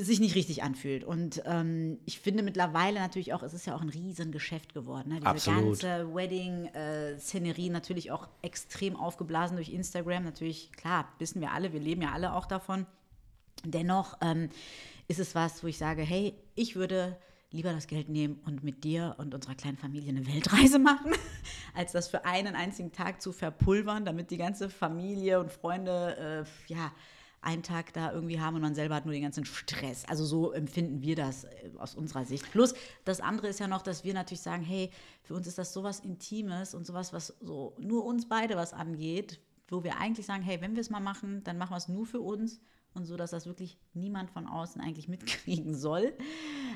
[0.00, 1.04] sich nicht richtig anfühlt.
[1.04, 5.10] Und ähm, ich finde mittlerweile natürlich auch, es ist ja auch ein Riesengeschäft geworden.
[5.10, 5.16] Ne?
[5.16, 5.80] Diese Absolut.
[5.80, 10.24] ganze Wedding-Szenerie natürlich auch extrem aufgeblasen durch Instagram.
[10.24, 12.86] Natürlich, klar, wissen wir alle, wir leben ja alle auch davon.
[13.64, 14.48] Dennoch ähm,
[15.08, 17.16] ist es was, wo ich sage, hey, ich würde
[17.50, 21.12] lieber das Geld nehmen und mit dir und unserer kleinen Familie eine Weltreise machen,
[21.74, 26.72] als das für einen einzigen Tag zu verpulvern, damit die ganze Familie und Freunde, äh,
[26.72, 26.92] ja,
[27.42, 30.04] einen Tag da irgendwie haben und man selber hat nur den ganzen Stress.
[30.08, 32.50] Also so empfinden wir das äh, aus unserer Sicht.
[32.52, 32.74] Plus
[33.04, 34.90] das andere ist ja noch, dass wir natürlich sagen, hey,
[35.22, 39.40] für uns ist das sowas Intimes und sowas, was so nur uns beide was angeht,
[39.68, 42.06] wo wir eigentlich sagen, hey, wenn wir es mal machen, dann machen wir es nur
[42.06, 42.60] für uns
[42.94, 46.12] und so, dass das wirklich niemand von außen eigentlich mitkriegen soll.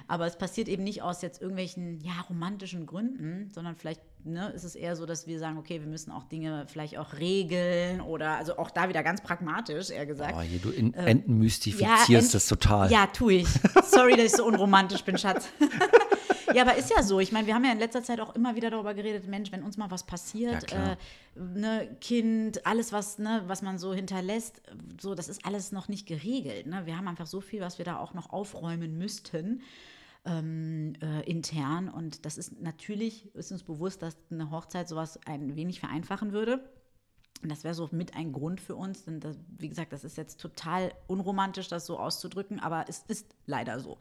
[0.09, 4.65] Aber es passiert eben nicht aus jetzt irgendwelchen ja, romantischen Gründen, sondern vielleicht ne, ist
[4.65, 8.37] es eher so, dass wir sagen, okay, wir müssen auch Dinge vielleicht auch regeln oder
[8.37, 10.35] also auch da wieder ganz pragmatisch, eher gesagt.
[10.37, 12.91] Oh, hier, du in, entmystifizierst ent- das total.
[12.91, 13.49] Ja, tue ich.
[13.85, 15.49] Sorry, dass ich so unromantisch bin, Schatz.
[16.57, 17.21] ja, aber ist ja so.
[17.21, 19.63] Ich meine, wir haben ja in letzter Zeit auch immer wieder darüber geredet, Mensch, wenn
[19.63, 20.93] uns mal was Ja, passiert, klar.
[21.35, 24.63] äh, ne, Kind, alles, was, ne, was man so hinterlässt,
[24.99, 26.67] so, das ist alles noch nicht geregelt.
[26.67, 26.87] Ne?
[26.87, 29.61] Wir haben einfach so viel, was wir da auch noch aufräumen müssten.
[30.25, 35.55] Ähm, äh, intern und das ist natürlich, ist uns bewusst, dass eine Hochzeit sowas ein
[35.55, 36.69] wenig vereinfachen würde.
[37.43, 39.05] Und das wäre so mit ein Grund für uns.
[39.05, 43.37] Denn das, wie gesagt, das ist jetzt total unromantisch, das so auszudrücken, aber es ist
[43.47, 43.99] leider so.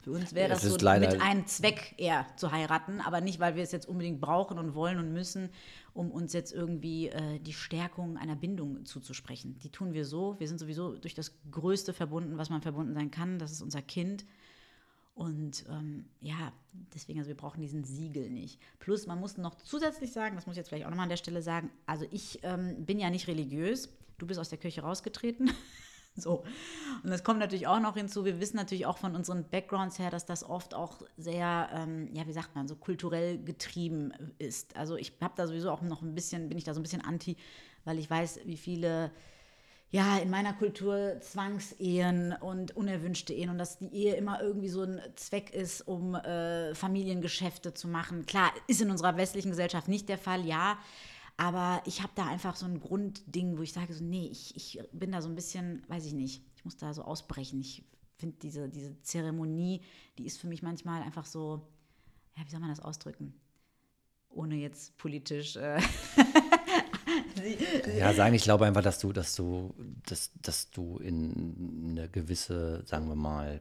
[0.00, 3.56] Für uns wäre Es das so mit einem Zweck eher zu heiraten, aber nicht, weil
[3.56, 5.50] wir es jetzt unbedingt brauchen und wollen und müssen,
[5.92, 9.58] um uns jetzt irgendwie äh, die Stärkung einer Bindung zuzusprechen.
[9.58, 10.36] Die tun wir so.
[10.38, 13.38] Wir sind sowieso durch das Größte verbunden, was man verbunden sein kann.
[13.38, 14.24] Das ist unser Kind.
[15.18, 16.52] Und ähm, ja,
[16.94, 18.60] deswegen, also wir brauchen diesen Siegel nicht.
[18.78, 21.16] Plus, man muss noch zusätzlich sagen, das muss ich jetzt vielleicht auch nochmal an der
[21.16, 23.88] Stelle sagen, also ich ähm, bin ja nicht religiös.
[24.18, 25.50] Du bist aus der Kirche rausgetreten.
[26.22, 26.44] so.
[27.02, 28.24] Und das kommt natürlich auch noch hinzu.
[28.24, 32.26] Wir wissen natürlich auch von unseren Backgrounds her, dass das oft auch sehr, ähm, ja,
[32.26, 34.76] wie sagt man, so kulturell getrieben ist.
[34.76, 37.04] Also ich habe da sowieso auch noch ein bisschen, bin ich da so ein bisschen
[37.04, 37.36] anti,
[37.84, 39.10] weil ich weiß, wie viele
[39.90, 44.82] ja, in meiner Kultur Zwangsehen und unerwünschte Ehen und dass die Ehe immer irgendwie so
[44.82, 48.26] ein Zweck ist, um äh, Familiengeschäfte zu machen.
[48.26, 50.76] Klar, ist in unserer westlichen Gesellschaft nicht der Fall, ja.
[51.38, 54.80] Aber ich habe da einfach so ein Grundding, wo ich sage so, nee, ich, ich
[54.92, 57.60] bin da so ein bisschen, weiß ich nicht, ich muss da so ausbrechen.
[57.60, 57.84] Ich
[58.16, 59.82] finde diese, diese Zeremonie,
[60.18, 61.68] die ist für mich manchmal einfach so,
[62.36, 63.40] ja, wie soll man das ausdrücken?
[64.30, 65.80] Ohne jetzt politisch äh,
[67.96, 69.72] Ja, sagen, ich glaube einfach, dass du, dass du,
[70.06, 73.60] dass, dass du in eine gewisse, sagen wir mal,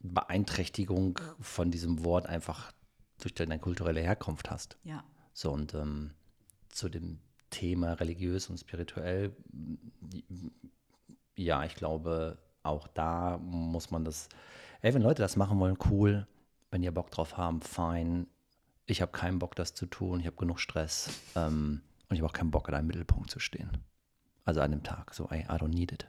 [0.00, 2.72] Beeinträchtigung von diesem Wort einfach
[3.18, 4.76] durch deine kulturelle Herkunft hast.
[4.84, 5.02] ja.
[5.32, 6.10] So, und ähm,
[6.68, 9.34] zu dem Thema religiös und spirituell,
[11.34, 14.28] ja, ich glaube, auch da muss man das,
[14.82, 16.26] ey, wenn Leute das machen wollen, cool,
[16.70, 18.26] wenn ihr Bock drauf haben, fein.
[18.86, 22.28] Ich habe keinen Bock, das zu tun, ich habe genug Stress ähm, und ich habe
[22.28, 23.70] auch keinen Bock, in einem Mittelpunkt zu stehen.
[24.44, 26.08] Also an dem Tag, so, ey, I don't need it.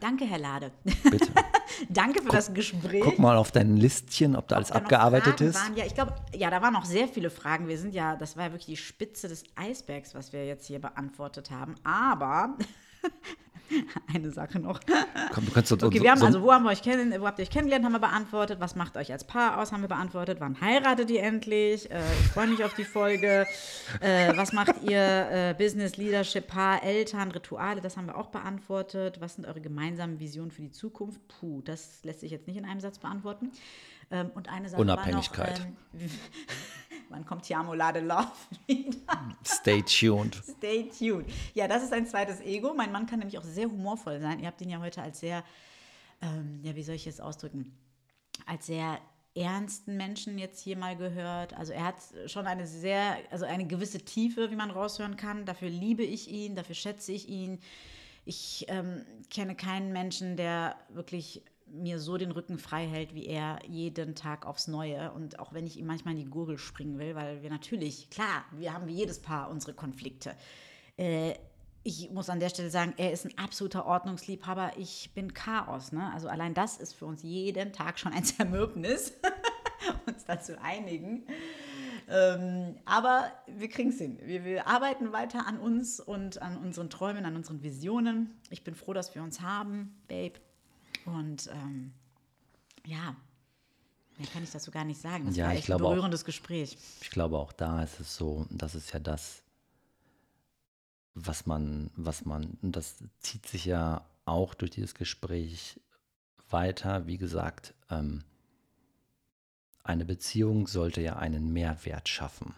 [0.00, 0.72] Danke, Herr Lade.
[0.84, 1.28] Bitte.
[1.88, 3.02] Danke für das Gespräch.
[3.02, 5.56] Guck mal auf dein Listchen, ob da alles da abgearbeitet ist.
[5.56, 5.76] Waren.
[5.76, 7.68] Ja, ich glaube, ja, da waren noch sehr viele Fragen.
[7.68, 10.80] Wir sind ja, das war ja wirklich die Spitze des Eisbergs, was wir jetzt hier
[10.80, 11.74] beantwortet haben.
[11.84, 12.56] Aber
[14.14, 14.80] eine Sache noch.
[15.32, 17.14] Komm, du kannst so, Okay, so, wir haben so, also, wo, haben wir euch kennen,
[17.20, 18.60] wo habt ihr euch kennengelernt, haben wir beantwortet.
[18.60, 20.38] Was macht euch als Paar aus, haben wir beantwortet.
[20.40, 21.90] Wann heiratet ihr endlich?
[21.90, 23.46] Äh, ich freue mich auf die Folge.
[24.00, 25.28] Äh, was macht ihr?
[25.30, 29.20] Äh, Business, Leadership, Paar, Eltern, Rituale, das haben wir auch beantwortet.
[29.20, 31.20] Was sind eure gemeinsamen Visionen für die Zukunft?
[31.28, 33.50] Puh, das lässt sich jetzt nicht in einem Satz beantworten.
[34.10, 35.60] Ähm, und eine Sache Unabhängigkeit.
[35.60, 36.10] War noch, ähm,
[37.08, 38.30] wann kommt Tiamo Lade Love
[38.66, 39.36] wieder?
[39.44, 40.40] stay tuned.
[40.56, 41.28] Stay tuned.
[41.54, 42.74] Ja, das ist ein zweites Ego.
[42.74, 44.40] Mein Mann kann nämlich auch sehr humorvoll sein.
[44.40, 45.44] Ihr habt ihn ja heute als sehr,
[46.22, 47.76] ähm, ja, wie soll ich es ausdrücken?
[48.46, 48.98] Als sehr
[49.36, 51.54] ernsten Menschen jetzt hier mal gehört.
[51.54, 51.96] Also er hat
[52.26, 55.44] schon eine sehr, also eine gewisse Tiefe, wie man raushören kann.
[55.44, 57.60] Dafür liebe ich ihn, dafür schätze ich ihn.
[58.24, 63.58] Ich ähm, kenne keinen Menschen, der wirklich mir so den Rücken frei hält, wie er
[63.66, 65.12] jeden Tag aufs Neue.
[65.12, 68.44] Und auch wenn ich ihm manchmal in die Gurgel springen will, weil wir natürlich, klar,
[68.52, 70.34] wir haben wie jedes Paar unsere Konflikte.
[70.96, 71.34] Äh,
[71.82, 74.72] ich muss an der Stelle sagen, er ist ein absoluter Ordnungsliebhaber.
[74.76, 75.92] Ich bin Chaos.
[75.92, 76.12] Ne?
[76.12, 79.12] Also allein das ist für uns jeden Tag schon ein Zermürbnis,
[80.06, 81.26] uns dazu einigen.
[82.08, 84.18] Ähm, aber wir kriegen es hin.
[84.22, 88.36] Wir, wir, arbeiten weiter an uns und an unseren Träumen, an unseren Visionen.
[88.50, 90.40] Ich bin froh, dass wir uns haben, Babe.
[91.06, 91.92] Und ähm,
[92.84, 93.16] ja,
[94.18, 95.26] mehr kann ich dazu gar nicht sagen.
[95.26, 96.76] Das ja, war echt ich glaube ein berührendes auch, Gespräch.
[97.00, 99.42] Ich glaube, auch da ist es so, das ist ja das,
[101.14, 105.80] was man, was man, und das zieht sich ja auch durch dieses Gespräch
[106.50, 107.06] weiter.
[107.06, 108.24] Wie gesagt, ähm,
[109.82, 112.54] eine Beziehung sollte ja einen Mehrwert schaffen.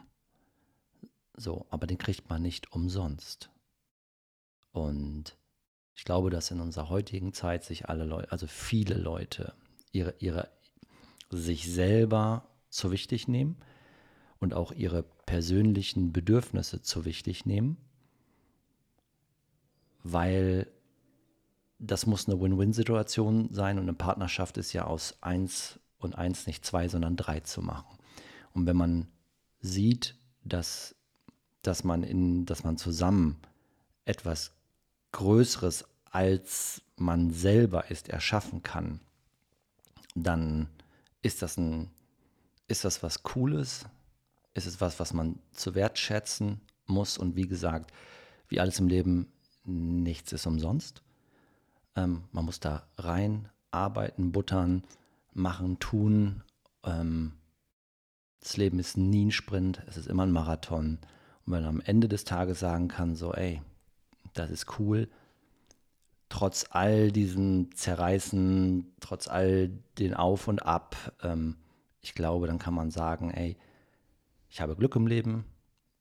[1.37, 3.51] So, aber den kriegt man nicht umsonst.
[4.73, 5.37] Und
[5.99, 9.53] ich glaube, dass in unserer heutigen Zeit sich alle Leute, also viele Leute,
[9.93, 10.49] ihre, ihre,
[11.29, 13.59] sich selber zu wichtig nehmen
[14.39, 17.77] und auch ihre persönlichen Bedürfnisse zu wichtig nehmen
[20.13, 20.67] weil
[21.79, 26.65] das muss eine Win-Win-Situation sein und eine Partnerschaft ist ja aus eins und eins nicht
[26.65, 27.99] zwei, sondern drei zu machen.
[28.53, 29.09] Und wenn man
[29.61, 30.95] sieht, dass,
[31.63, 33.37] dass, man, in, dass man zusammen
[34.05, 34.53] etwas
[35.13, 39.01] Größeres als man selber ist, erschaffen kann,
[40.15, 40.69] dann
[41.23, 41.91] ist das, ein,
[42.67, 43.87] ist das was Cooles,
[44.55, 47.19] ist es was, was man zu wertschätzen muss.
[47.19, 47.93] Und wie gesagt,
[48.49, 49.31] wie alles im Leben
[49.65, 51.03] nichts ist umsonst.
[51.95, 54.83] Ähm, man muss da rein arbeiten, buttern,
[55.35, 56.43] machen, tun.
[56.85, 57.33] Ähm,
[58.41, 60.99] das Leben ist nie ein Sprint, es ist immer ein Marathon.
[61.45, 63.61] Und wenn man am Ende des Tages sagen kann, so, ey,
[64.35, 65.09] das ist cool,
[66.29, 71.57] trotz all diesen Zerreißen, trotz all den Auf und Ab, ähm,
[72.01, 73.57] ich glaube, dann kann man sagen, ey,
[74.49, 75.45] ich habe Glück im Leben,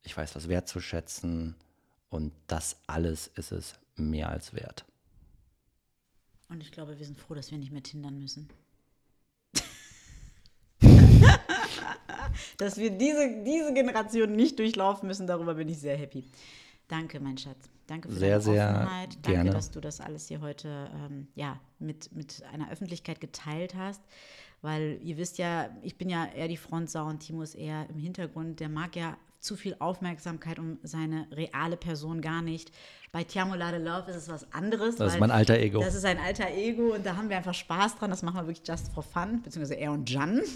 [0.03, 1.55] ich weiß das wertzuschätzen,
[2.09, 4.85] und das alles ist es mehr als wert.
[6.49, 8.47] Und ich glaube, wir sind froh, dass wir nicht mehr tindern müssen.
[12.57, 16.23] dass wir diese, diese Generation nicht durchlaufen müssen, darüber bin ich sehr happy.
[16.87, 17.69] Danke, mein Schatz.
[17.87, 19.13] Danke für sehr, deine Offenheit.
[19.13, 19.49] Sehr Danke, gerne.
[19.51, 24.01] dass du das alles hier heute ähm, ja, mit, mit einer Öffentlichkeit geteilt hast.
[24.61, 27.97] Weil ihr wisst ja, ich bin ja eher die Frontsau und Timo ist eher im
[27.97, 28.59] Hintergrund.
[28.59, 32.71] Der mag ja zu viel Aufmerksamkeit um seine reale Person gar nicht.
[33.11, 34.95] Bei Tiamo Lade Love ist es was anderes.
[34.95, 35.79] Das ist mein alter Ego.
[35.79, 38.09] Das ist ein alter Ego und da haben wir einfach Spaß dran.
[38.09, 40.41] Das machen wir wirklich just for fun, beziehungsweise er und Jan.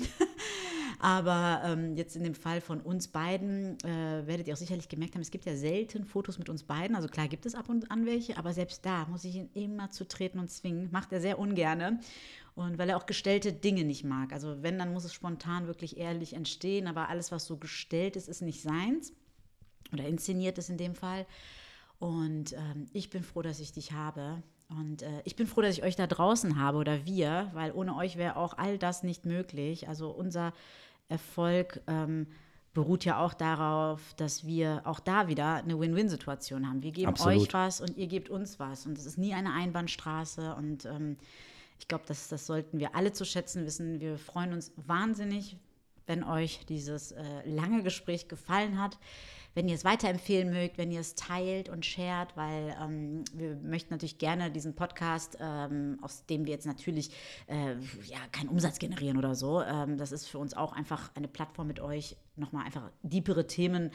[1.04, 5.16] Aber ähm, jetzt in dem Fall von uns beiden äh, werdet ihr auch sicherlich gemerkt
[5.16, 6.96] haben, es gibt ja selten Fotos mit uns beiden.
[6.96, 9.90] Also klar gibt es ab und an welche, aber selbst da muss ich ihn immer
[9.90, 10.90] zu treten und zwingen.
[10.92, 12.00] Macht er sehr ungerne.
[12.54, 14.32] Und weil er auch gestellte Dinge nicht mag.
[14.32, 16.86] Also wenn, dann muss es spontan wirklich ehrlich entstehen.
[16.86, 19.12] Aber alles, was so gestellt ist, ist nicht seins.
[19.92, 21.26] Oder inszeniert ist in dem Fall.
[21.98, 24.44] Und ähm, ich bin froh, dass ich dich habe.
[24.70, 27.96] Und äh, ich bin froh, dass ich euch da draußen habe oder wir, weil ohne
[27.96, 29.90] euch wäre auch all das nicht möglich.
[29.90, 30.54] Also unser
[31.12, 32.28] Erfolg ähm,
[32.74, 36.82] beruht ja auch darauf, dass wir auch da wieder eine Win-Win-Situation haben.
[36.82, 37.42] Wir geben Absolut.
[37.42, 38.86] euch was und ihr gebt uns was.
[38.86, 40.56] Und es ist nie eine Einbahnstraße.
[40.56, 41.18] Und ähm,
[41.80, 44.00] ich glaube, das, das sollten wir alle zu schätzen wissen.
[44.00, 45.58] Wir freuen uns wahnsinnig,
[46.08, 48.98] wenn euch dieses äh, lange Gespräch gefallen hat
[49.54, 53.94] wenn ihr es weiterempfehlen mögt, wenn ihr es teilt und shared, weil ähm, wir möchten
[53.94, 57.12] natürlich gerne diesen Podcast, ähm, aus dem wir jetzt natürlich
[57.48, 57.74] äh,
[58.06, 59.62] ja, keinen Umsatz generieren oder so.
[59.62, 63.92] Ähm, das ist für uns auch einfach eine Plattform mit euch, nochmal einfach deepere Themen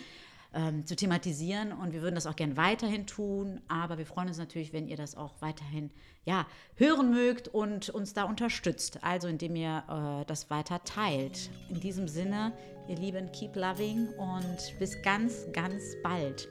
[0.57, 4.39] ähm, zu thematisieren und wir würden das auch gern weiterhin tun, aber wir freuen uns
[4.39, 5.91] natürlich, wenn ihr das auch weiterhin
[6.24, 6.47] ja,
[6.77, 11.51] hören mögt und uns da unterstützt, also indem ihr äh, das weiter teilt.
[11.69, 12.53] In diesem Sinne,
[12.89, 16.49] ihr Lieben, keep loving und bis ganz, ganz bald.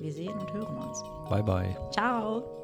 [0.00, 1.02] Wir sehen und hören uns.
[1.28, 1.76] Bye, bye.
[1.92, 2.56] Ciao.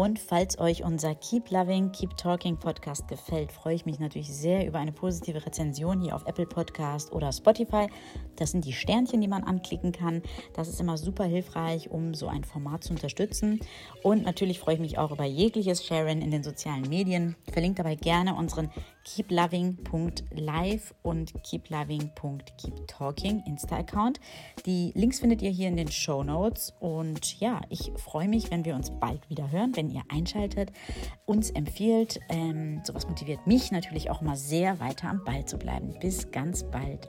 [0.00, 4.66] Und falls euch unser Keep Loving, Keep Talking Podcast gefällt, freue ich mich natürlich sehr
[4.66, 7.88] über eine positive Rezension hier auf Apple Podcast oder Spotify.
[8.36, 10.22] Das sind die Sternchen, die man anklicken kann.
[10.54, 13.60] Das ist immer super hilfreich, um so ein Format zu unterstützen.
[14.02, 17.36] Und natürlich freue ich mich auch über jegliches Sharen in den sozialen Medien.
[17.52, 18.70] Verlinkt dabei gerne unseren
[19.14, 24.20] keeploving.live und keeploving.keeptalking Insta-Account.
[24.66, 26.74] Die Links findet ihr hier in den Show Notes.
[26.78, 30.72] Und ja, ich freue mich, wenn wir uns bald wieder hören, wenn ihr einschaltet,
[31.26, 32.20] uns empfiehlt.
[32.28, 35.94] Ähm, sowas motiviert mich natürlich auch mal sehr, weiter am Ball zu bleiben.
[36.00, 37.08] Bis ganz bald.